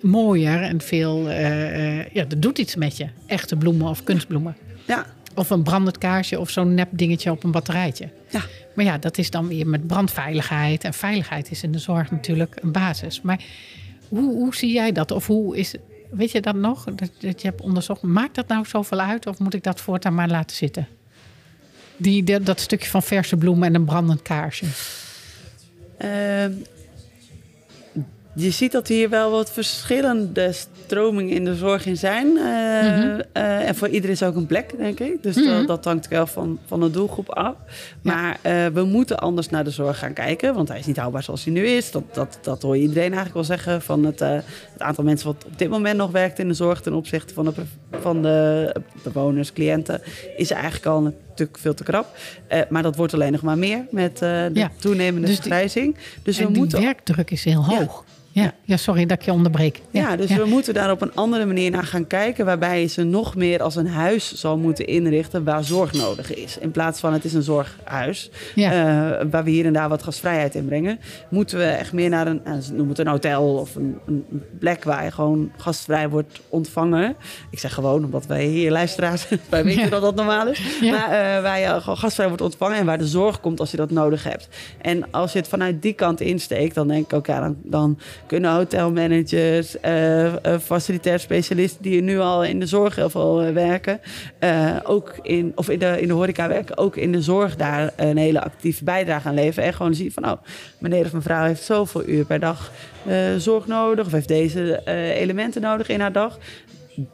[0.00, 3.06] mooier en veel, eh, ja, dat doet iets met je.
[3.26, 4.56] Echte bloemen of kunstbloemen.
[4.86, 8.08] Ja, Of een brandend kaarsje of zo'n nep dingetje op een batterijtje.
[8.30, 8.42] ja.
[8.74, 10.84] Maar ja, dat is dan weer met brandveiligheid.
[10.84, 13.20] En veiligheid is in de zorg natuurlijk een basis.
[13.20, 13.44] Maar
[14.08, 15.10] hoe, hoe zie jij dat?
[15.10, 15.74] Of hoe is,
[16.10, 16.84] weet je dat nog?
[16.84, 18.02] Dat, dat je hebt onderzocht.
[18.02, 19.26] Maakt dat nou zoveel uit?
[19.26, 20.86] Of moet ik dat voortaan maar laten zitten?
[21.96, 24.66] Die, dat, dat stukje van verse bloemen en een brandend kaarsje.
[25.98, 26.52] Ehm,
[28.40, 32.26] je ziet dat hier wel wat verschillende stromingen in de zorg in zijn.
[32.26, 35.22] Uh, en voor iedereen is ook een plek, denk ik.
[35.22, 37.54] Dus dat, dat, hangt wel van, van de doelgroep af.
[38.02, 38.38] Maar
[38.72, 40.54] we moeten anders naar de zorg gaan kijken.
[40.54, 41.90] Want hij is niet houdbaar zoals hij nu is.
[41.90, 43.82] Dat, dat, dat hoor je iedereen eigenlijk wel zeggen.
[43.82, 44.44] Van het, het
[44.78, 46.80] aantal mensen wat op dit moment nog werkt in de zorg...
[46.80, 47.52] ten opzichte van de,
[48.00, 48.72] van de
[49.02, 50.00] bewoners, cliënten...
[50.36, 52.16] is eigenlijk al natuurlijk veel te krap.
[52.68, 55.96] maar dat wordt alleen nog maar meer met de toenemende dus vergrijzing.
[56.22, 56.80] Dus we moeten...
[56.80, 58.04] werkdruk is heel hoog.
[58.04, 58.16] Ja,
[58.64, 59.80] ja, sorry dat ik je onderbreek.
[59.90, 62.44] Ja, dus we moeten daar op een andere manier naar gaan kijken.
[62.44, 66.58] Waarbij je ze nog meer als een huis zal moeten inrichten waar zorg nodig is.
[66.58, 68.30] In plaats van het is een zorghuis.
[68.54, 68.64] Uh,
[69.30, 70.98] waar we hier en daar wat gastvrijheid in brengen.
[71.30, 74.84] Moeten we echt meer naar een, nou, noem het een hotel of een, een, plek
[74.84, 77.16] waar je gewoon gastvrij wordt ontvangen.
[77.50, 80.60] Ik zeg gewoon, omdat wij hier luisteraars, wij weten dat dat normaal is.
[80.80, 83.76] Maar uh, waar je gewoon gastvrij wordt ontvangen en waar de zorg komt als je
[83.76, 84.48] dat nodig hebt.
[84.80, 87.98] En als je het vanuit die kant insteekt, dan denk ik ook, ja, dan, dan
[88.28, 94.00] kunnen hotelmanagers, uh, facilitair specialisten die nu al in de zorg heel veel eh, werken,
[94.82, 98.16] ook in, of in de, in de horeca werken, ook in de zorg daar een
[98.16, 99.68] hele actieve bijdrage aan leveren.
[99.68, 100.42] En gewoon zien van, oh,
[100.78, 102.72] meneer of mevrouw heeft zoveel uur per dag
[103.38, 104.82] zorg nodig, of heeft deze
[105.14, 106.38] elementen nodig in haar dag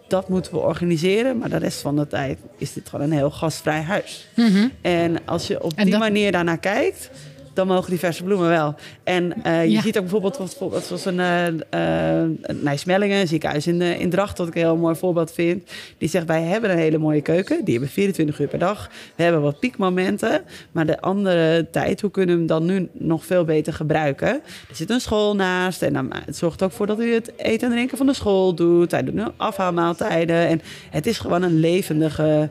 [0.08, 1.38] dat moeten we organiseren.
[1.38, 4.28] Maar de rest van de tijd is dit gewoon een heel gastvrij huis.
[4.34, 4.68] Mhm.
[4.80, 7.10] En als je op die manier daarnaar kijkt,
[7.54, 8.74] dan mogen die verse bloemen wel.
[9.04, 14.10] En uh, je ziet ook bijvoorbeeld, zoals een uh, uh, Nijsmellingen, een ziekenhuis in, in
[14.10, 15.70] Dracht, wat ik een heel mooi voorbeeld vind.
[15.98, 17.64] Die zegt, wij hebben een hele mooie keuken.
[17.64, 18.90] Die hebben 24 uur per dag.
[19.14, 20.42] We hebben wat piekmomenten.
[20.72, 24.28] Maar de andere tijd, hoe kunnen we hem dan nu nog veel beter gebruiken?
[24.68, 25.82] Er zit een school naast.
[25.82, 28.54] En dan, het zorgt ook voor dat u het eten en drinken van de school
[28.54, 28.90] doet.
[28.90, 30.48] Hij doet nu afhaalmaaltijden.
[30.48, 32.50] En het is gewoon een levendige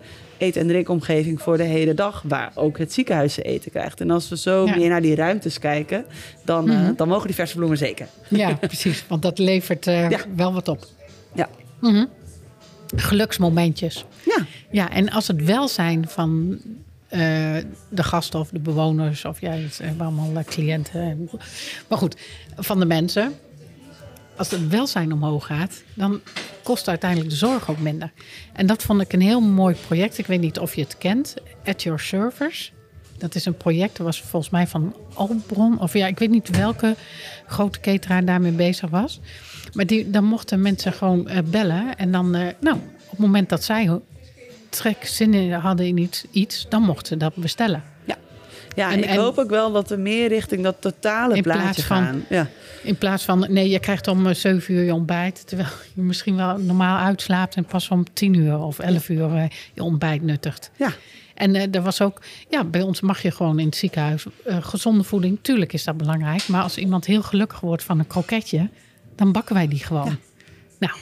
[0.51, 4.01] en drinkomgeving voor de hele dag, waar ook het ziekenhuis eten krijgt.
[4.01, 6.06] En als we zo meer naar die ruimtes kijken,
[6.45, 6.95] dan, eh, mhm.
[6.95, 8.08] dan mogen die verse bloemen zeker.
[8.27, 10.86] Ja, precies, want dat levert uh, wel wat op.
[11.34, 11.49] Ja.
[11.79, 12.10] Mm
[12.95, 14.06] Geluksmomentjes.
[14.25, 14.45] Ja.
[14.71, 16.60] Ja, en als het welzijn van
[17.13, 17.19] uh,
[17.89, 21.29] de gasten of de bewoners, of jij, ja, allemaal cliënten.
[21.88, 22.15] Maar goed,
[22.56, 23.34] van de mensen
[24.38, 26.22] als het welzijn omhoog gaat, dan
[26.63, 28.12] kost uiteindelijk de zorg ook minder.
[28.54, 30.17] En dat vond ik een heel mooi project.
[30.17, 31.36] Ik weet niet of je het kent.
[31.65, 32.74] At Your Servers.
[33.17, 35.80] Dat is een project, dat was volgens mij van Albron.
[35.80, 36.96] Of ja, ik weet niet welke
[37.48, 39.19] grote cateraar daarmee bezig was.
[39.74, 41.98] Maar die, dan mochten mensen gewoon uh, bellen.
[41.98, 44.00] En dan, uh, nou, op het moment dat zij
[44.69, 47.84] trek zin hadden in iets, iets, dan mochten ze dat bestellen.
[48.76, 48.92] Ja.
[48.92, 52.26] En, ik hoop ook wel dat we meer richting dat totale plaatje van, gaan.
[52.30, 52.48] Ja.
[52.84, 55.48] In plaats van, nee, je krijgt om 7 eh, uur je ontbijt.
[55.48, 59.44] Terwijl je misschien wel normaal uitslaapt en pas om 10 uur of 11 uur eh,
[59.74, 60.72] je ontbijt nuttigt.
[60.76, 60.94] Ja.
[61.34, 65.04] En uh, er was ook, ja, bij ons mag je gewoon in het ziekenhuis gezonde
[65.04, 65.40] voeding.
[65.42, 66.48] Tuurlijk is dat belangrijk.
[66.48, 68.70] Maar als iemand heel gelukkig wordt van een kroketje,
[69.16, 70.18] dan bakken wij die gewoon.
[70.80, 70.94] Nou,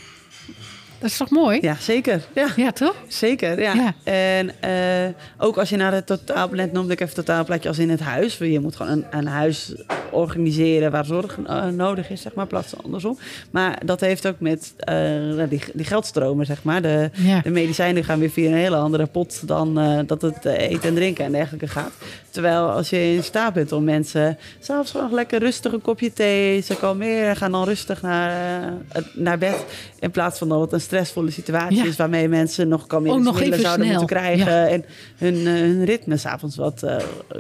[1.02, 1.58] dat is toch mooi?
[1.62, 2.22] Ja, zeker.
[2.34, 2.96] Ja, ja toch?
[3.08, 3.94] Zeker, ja.
[4.04, 8.00] En uh, ook als je naar het totaalplan, noemde ik even totaalplaatje als in het
[8.00, 8.38] huis.
[8.38, 9.76] Je moet gewoon een, een huis
[10.12, 13.18] organiseren waar zorg uh, nodig is, zeg maar, plaats andersom.
[13.52, 16.82] Maar dat heeft ook met uh, die, die geldstromen, zeg maar.
[16.82, 17.10] De,
[17.44, 19.74] de medicijnen gaan weer via een hele andere pot dan
[20.06, 21.92] dat het eten en drinken en dergelijke gaat.
[22.30, 26.62] Terwijl als je in staat bent om mensen s'avonds gewoon lekker rustig een kopje thee,
[26.62, 28.74] ze kalmeren, gaan dan rustig naar,
[29.14, 29.66] naar bed.
[30.00, 33.88] In plaats van dat het een stressvolle situatie is waarmee mensen nog kalmeringsmiddelen oh, zouden
[33.88, 34.70] moeten krijgen.
[34.70, 34.86] En
[35.18, 36.96] hun, uh, hun ritme s'avonds wat, uh,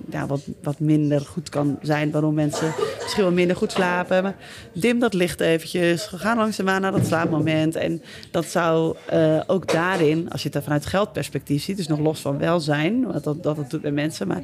[0.09, 2.11] ja, wat, wat minder goed kan zijn.
[2.11, 4.23] Waarom mensen misschien wel minder goed slapen.
[4.23, 4.35] Maar
[4.73, 6.05] dim dat licht eventjes.
[6.05, 7.75] Ga langzaamaan naar dat slaapmoment.
[7.75, 12.19] En dat zou uh, ook daarin, als je het vanuit geldperspectief ziet, dus nog los
[12.19, 14.41] van welzijn, wat dat, dat het doet bij mensen, maar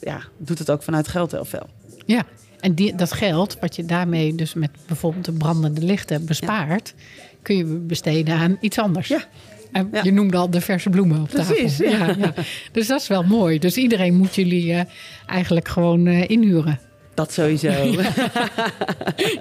[0.00, 1.66] ja, doet het ook vanuit geld heel veel.
[2.06, 2.24] Ja,
[2.60, 6.94] en die, dat geld, wat je daarmee dus met bijvoorbeeld de brandende lichten bespaart,
[7.42, 9.08] kun je besteden aan iets anders.
[9.08, 9.24] Ja.
[9.72, 11.54] En Je noemde al de verse bloemen op tafel.
[11.54, 12.06] Precies, ja.
[12.18, 12.34] ja.
[12.72, 13.58] Dus dat is wel mooi.
[13.58, 14.80] Dus iedereen moet jullie uh,
[15.26, 16.80] eigenlijk gewoon uh, inhuren.
[17.14, 17.70] Dat sowieso.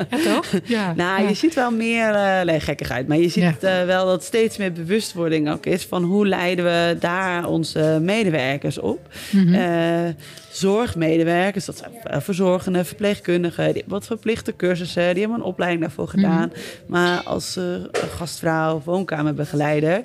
[0.10, 0.46] Ja, toch?
[0.64, 0.94] Ja.
[0.96, 4.58] Nou, je ziet wel meer, uh, nee, gekkigheid, maar je ziet uh, wel dat steeds
[4.58, 9.00] meer bewustwording ook is van hoe leiden we daar onze medewerkers op.
[9.32, 9.54] Mm -hmm.
[9.54, 10.14] uh,
[10.50, 16.48] zorgmedewerkers, dat zijn verzorgenden, verpleegkundigen, die wat verplichte cursussen, die hebben een opleiding daarvoor gedaan.
[16.48, 16.86] Mm -hmm.
[16.86, 17.60] Maar als
[18.18, 20.04] gastvrouw, woonkamerbegeleider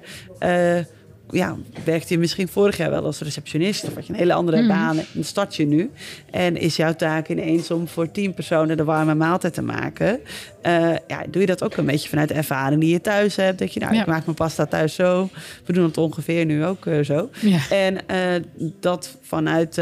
[1.31, 4.59] ja, werkte je misschien vorig jaar wel als receptionist of had je een hele andere
[4.59, 4.69] Mhm.
[4.69, 5.91] baan start je nu.
[6.31, 10.21] En is jouw taak ineens om voor tien personen de warme maaltijd te maken.
[10.63, 10.73] Eh,
[11.07, 13.59] ja, doe je dat ook een beetje vanuit de ervaring die je thuis hebt.
[13.59, 14.01] Dat je, nou, Ja.
[14.01, 15.29] ik maak mijn pasta thuis zo.
[15.65, 17.31] We doen het ongeveer nu ook eh, zo.
[17.41, 17.59] Ja.
[17.71, 18.43] En eh,
[18.81, 19.75] dat vanuit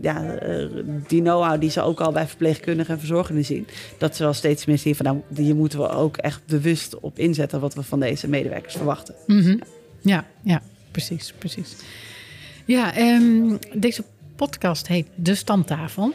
[0.00, 0.38] ja,
[1.06, 3.66] die know-how die ze ook al bij verpleegkundigen en verzorgenden zien.
[3.98, 7.18] Dat ze wel steeds meer zien van nou, hier moeten we ook echt bewust op
[7.18, 9.14] inzetten wat we van deze medewerkers verwachten.
[9.26, 9.56] Mhm.
[10.02, 11.76] Ja, ja, precies, precies.
[12.64, 14.04] Ja, ehm, deze
[14.36, 16.14] podcast heet De Stamtafel.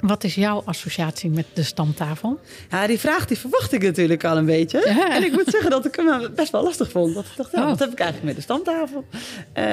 [0.00, 2.40] Wat is jouw associatie met de stamtafel?
[2.70, 4.82] Ja, die vraag die verwacht ik natuurlijk al een beetje.
[4.96, 5.14] Ja.
[5.16, 7.14] En ik moet zeggen dat ik hem best wel lastig vond.
[7.14, 7.68] Dat ik dacht, ja, Oh.
[7.68, 9.04] wat heb ik eigenlijk met de stamtafel?
[9.52, 9.64] Eh,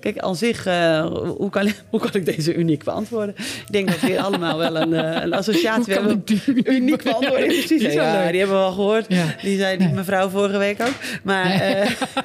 [0.00, 3.34] kijk, aan zich, eh, hoe, kan, hoe kan ik deze uniek beantwoorden?
[3.38, 6.22] Ik denk dat we hier allemaal wel een, eh, een associatie hebben.
[6.24, 7.80] die uniek beantwoorden, Ja, precies.
[7.80, 9.06] Die Ja, hebben we al gehoord.
[9.42, 10.94] Die zei die mevrouw vorige week ook.
[11.22, 11.48] Maar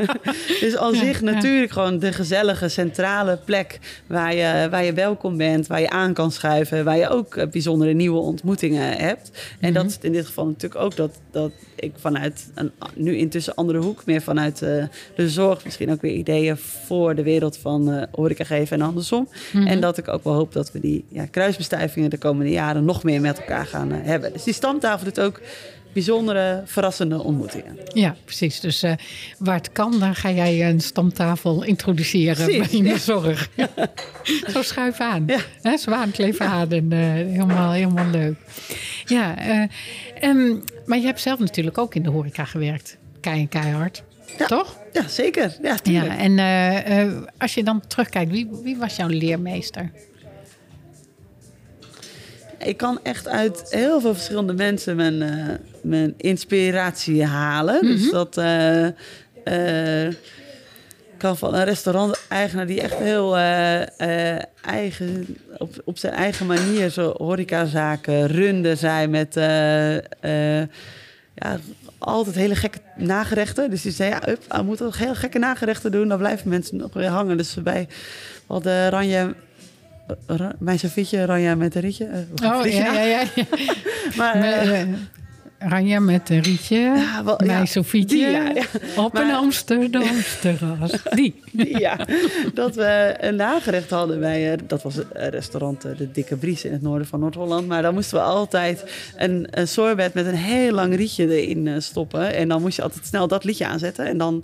[0.59, 5.67] dus aan zich natuurlijk gewoon de gezellige centrale plek waar je, waar je welkom bent,
[5.67, 9.31] waar je aan kan schuiven, waar je ook eh, bijzondere nieuwe ontmoetingen hebt.
[9.59, 13.55] En dat is in dit geval natuurlijk ook dat, dat ik vanuit een nu intussen
[13.55, 14.83] andere hoek, meer vanuit eh,
[15.15, 19.29] de zorg, misschien ook weer ideeën voor de wereld van eh horeca geven en andersom.
[19.53, 23.03] En dat ik ook wel hoop dat we die ja, kruisbestuivingen de komende jaren nog
[23.03, 24.33] meer met elkaar gaan hebben.
[24.33, 25.41] Dus die stamtafel doet ook
[25.93, 27.77] bijzondere, verrassende ontmoetingen.
[27.93, 28.59] Ja, precies.
[28.59, 28.93] Dus eh,
[29.37, 32.97] waar het kan, dan ga jij een stamtafel introduceren Precies, bij de ja.
[32.97, 33.49] zorg.
[34.53, 35.23] Zo schuif aan.
[35.27, 35.39] Ja.
[36.11, 36.71] Kleef aan.
[36.71, 38.35] En, eh, helemaal, helemaal leuk.
[39.05, 39.63] Ja, eh,
[40.19, 42.97] ehm, maar je hebt zelf natuurlijk ook in de horeca gewerkt.
[43.21, 44.03] Kei en keihard.
[44.37, 44.45] Ja.
[44.45, 44.77] Toch?
[44.93, 45.57] Ja, zeker.
[45.61, 46.19] Ja, tuurlijk.
[46.19, 49.91] Ja, en als je dan terugkijkt, wie, wie was jouw leermeester?
[52.59, 57.81] Ik kan echt uit heel veel verschillende mensen mijn, eh, mijn inspiratie halen.
[57.81, 58.85] Dus dat eh,
[60.07, 60.13] eh,
[61.17, 63.37] kan van een restaurant-eigenaar die echt heel
[64.61, 69.33] eigen, op, op zijn eigen manier zo horecazaken runde zij met
[71.33, 71.59] ja,
[71.97, 73.69] altijd hele gekke nagerechten.
[73.69, 76.07] Dus die zei, ja, up, we moeten heel gekke nagerechten doen.
[76.07, 77.37] Dan blijven mensen nog weer hangen.
[77.37, 77.87] Dus bij
[78.47, 79.33] wat de Ranja...
[80.59, 82.05] Mijn Sofietje, Ranja met een rietje.
[82.05, 83.23] Eh, Oh, ja, ja, ja.
[84.17, 84.87] Maar, eh,
[85.59, 86.77] Ranja met een rietje.
[86.77, 88.15] Ja, wel, Mijn ja, Sofietje.
[88.17, 88.63] die, ja, ja.
[89.03, 90.91] Op een Maar- Amsterdamse terras.
[91.15, 91.35] Die.
[91.79, 91.97] ja,
[92.53, 96.35] dat we een nagerecht hadden bij, eh, dat was het eh, restaurant eh, De Dikke
[96.35, 97.67] Bries in het noorden van Noord-Holland.
[97.67, 98.83] Maar dan moesten we altijd
[99.15, 102.33] een, een sorbet met een heel lang rietje erin stoppen.
[102.33, 104.43] En dan moest je altijd snel dat liedje aanzetten en dan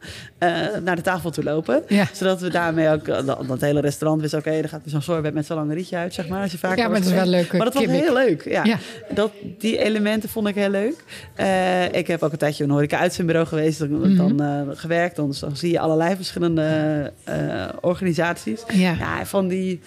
[0.84, 1.84] naar de tafel toe lopen.
[2.14, 5.34] Zodat we daarmee ook, dat, dat hele restaurant wist, oké, er gaat weer zo'n sorbet
[5.34, 6.42] met zo'n lang rietje uit, zeg maar.
[6.42, 7.52] Als je vaak Ja, maar het is wel leuk.
[7.52, 8.44] Maar dat was heel leuk.
[8.50, 8.78] Ja.
[9.14, 11.03] Dat, die elementen vond ik heel leuk.
[11.36, 13.80] Eh, ik heb ook een tijdje een horeca-uitzendbureau geweest.
[13.80, 14.16] Dan, Mhm.
[14.16, 15.16] dan eh, gewerkt.
[15.16, 18.62] Dan, dan zie je allerlei verschillende eh, organisaties.
[18.74, 18.96] Ja.
[19.00, 19.80] Ja, van die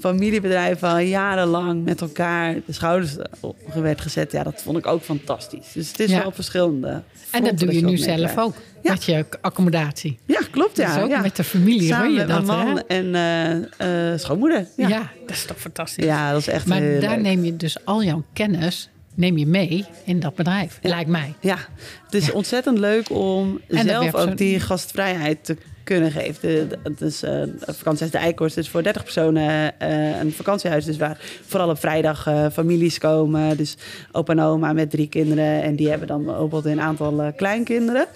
[0.00, 4.32] familiebedrijven al jarenlang met elkaar de schouders op werd gezet.
[4.32, 5.72] Ja, dat vond ik ook fantastisch.
[5.74, 6.22] Dus het is Ja.
[6.22, 8.54] wel verschillende En dat doe je je nu zelf ook.
[8.82, 8.90] Ja.
[8.92, 10.18] Met je accommodatie.
[10.26, 10.76] Ja, klopt.
[10.76, 11.20] Ja, Dus ook ja.
[11.20, 13.64] met de familie Samen hoor je met dat, mijn man hè?
[14.10, 14.66] en schoonmoeder.
[14.76, 14.88] Ja.
[14.88, 15.10] Ja.
[15.26, 16.04] dat is toch fantastisch.
[16.04, 17.20] ja, dat is echt maar heel daar leuk.
[17.20, 21.34] neem je dus al jouw kennis neem je mee in dat bedrijf, lijkt mij.
[21.40, 21.58] Ja,
[22.04, 26.68] het is ontzettend leuk om En zelf ook die gastvrijheid te kunnen geven.
[26.68, 30.84] De, het is eh, vakantiehuis De Eikhoorst is voor 30 personen eh, een vakantiehuis.
[30.84, 33.56] Dus waar vooral op vrijdag eh, families komen.
[33.56, 33.76] Dus
[34.12, 35.62] opa en oma met drie kinderen.
[35.62, 38.06] En die hebben dan bijvoorbeeld een aantal eh, kleinkinderen.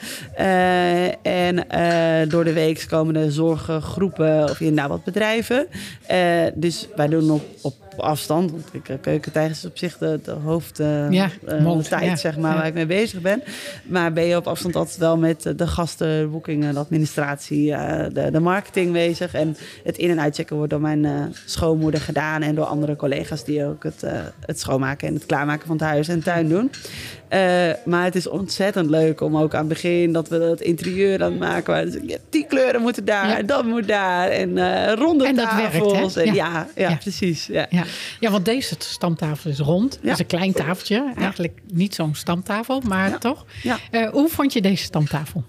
[1.22, 1.56] En
[2.28, 5.66] door de week komen er zorggroepen of inderdaad wat bedrijven.
[6.54, 8.50] Dus wij doen op, op afstand.
[8.50, 12.16] Want ik- Keukentijger is op zich de, de hoofd eh, Ja, eh, ja.
[12.16, 12.56] zeg maar, Ja.
[12.56, 13.42] waar ik mee bezig ben.
[13.84, 18.30] Maar ben je op afstand altijd wel met de gasten, boekingen, de administratie, eh, de,
[18.30, 19.34] de marketing bezig.
[19.34, 21.12] En het in- en uitchecken wordt door mijn eh,
[21.44, 24.12] schoonmoeder gedaan en door andere collega's die ook het, eh,
[24.46, 26.70] het schoonmaken en het klaarmaken van het huis en tuin doen.
[27.28, 27.40] Eh,
[27.84, 31.30] maar het is ontzettend leuk om ook aan het begin dat we het interieur aan
[31.30, 31.90] het maken waren.
[31.90, 33.42] Dus, ja, die kleuren moeten daar, Ja.
[33.42, 34.28] dat moet daar.
[34.28, 35.78] En eh ronde En dat werkt, hè?
[35.78, 36.16] tafels.
[36.16, 36.32] En Ja.
[36.34, 36.66] ja.
[36.76, 36.96] Ja, Ja.
[36.96, 37.46] precies.
[37.46, 37.66] Ja.
[37.84, 37.90] Ja.
[38.20, 39.94] ja, want deze stamtafel is rond.
[39.94, 40.12] Het Ja.
[40.12, 41.12] is een klein tafeltje.
[41.16, 43.44] Eigenlijk niet zo'n stamtafel, maar toch.
[43.90, 45.44] Eh, hoe vond je deze stamtafel?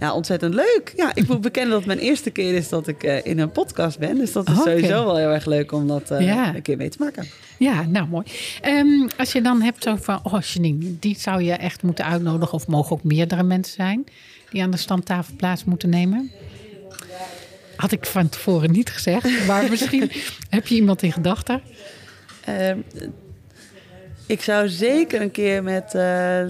[0.00, 0.92] Ja, ontzettend leuk.
[0.96, 3.50] Ja, ik moet bekennen dat het mijn eerste keer is dat ik eh, in een
[3.52, 4.14] podcast ben.
[4.18, 6.54] Dus dat is sowieso wel heel erg leuk om dat eh, Ja.
[6.54, 7.26] een keer mee te maken.
[7.58, 8.24] Ja, nou mooi.
[8.60, 12.54] Ehm, als je dan hebt zo van, oh Janine, die zou je echt moeten uitnodigen.
[12.54, 14.04] Of mogen ook meerdere mensen zijn
[14.50, 16.30] die aan de stamtafel plaats moeten nemen.
[17.78, 19.46] Had ik van tevoren niet gezegd.
[19.46, 20.10] Maar misschien
[20.48, 21.62] heb je iemand in gedachten.
[22.44, 22.78] Ehm,
[24.26, 26.40] ik zou zeker een keer met eh,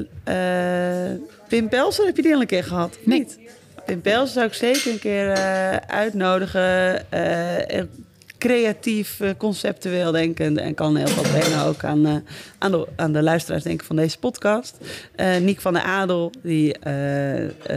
[1.11, 2.99] eh, Pim Pelsen, heb je die al een keer gehad?
[3.05, 3.19] Nee.
[3.19, 3.39] Niet?
[3.87, 7.07] Pim Pels zou ik zeker een keer uh, uitnodigen.
[7.15, 7.83] Uh,
[8.39, 12.25] creatief, uh, conceptueel denken en kan heel wat brengen ook aan,
[12.59, 14.77] aan, de, aan de luisteraars denken van deze podcast.
[15.41, 16.77] Niek van der Adel, die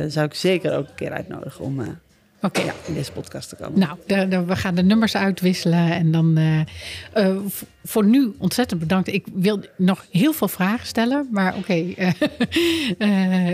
[0.07, 1.99] zou ik zeker ook een keer uitnodigen om
[2.41, 2.61] Oké.
[2.61, 3.79] Ja, in deze podcast te komen.
[3.79, 5.91] Nou, de, de, we gaan de nummers uitwisselen.
[5.91, 6.59] En dan uh,
[7.17, 7.37] uh,
[7.83, 9.07] voor nu ontzettend bedankt.
[9.07, 11.27] Ik wil nog heel veel vragen stellen.
[11.31, 12.11] Maar oké, okay, uh,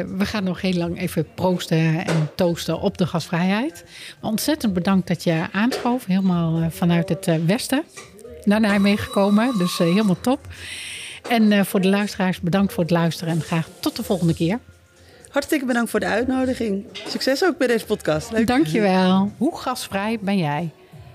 [0.18, 3.84] we gaan nog heel lang even proosten en toosten op de gasvrijheid.
[4.22, 6.06] Maar ontzettend bedankt dat je aanschoof.
[6.06, 7.84] Helemaal vanuit het westen
[8.44, 9.58] naar Nijmegen gekomen.
[9.58, 10.48] Dus helemaal top.
[11.30, 13.34] En voor de luisteraars bedankt voor het luisteren.
[13.34, 14.60] En graag tot de volgende keer.
[15.38, 16.86] Hartstikke bedankt voor de uitnodiging.
[17.08, 18.32] Succes ook bij deze podcast.
[18.32, 18.48] Leuk.
[18.48, 19.32] Dankjewel.
[19.38, 20.70] Hoe gasvrij ben jij?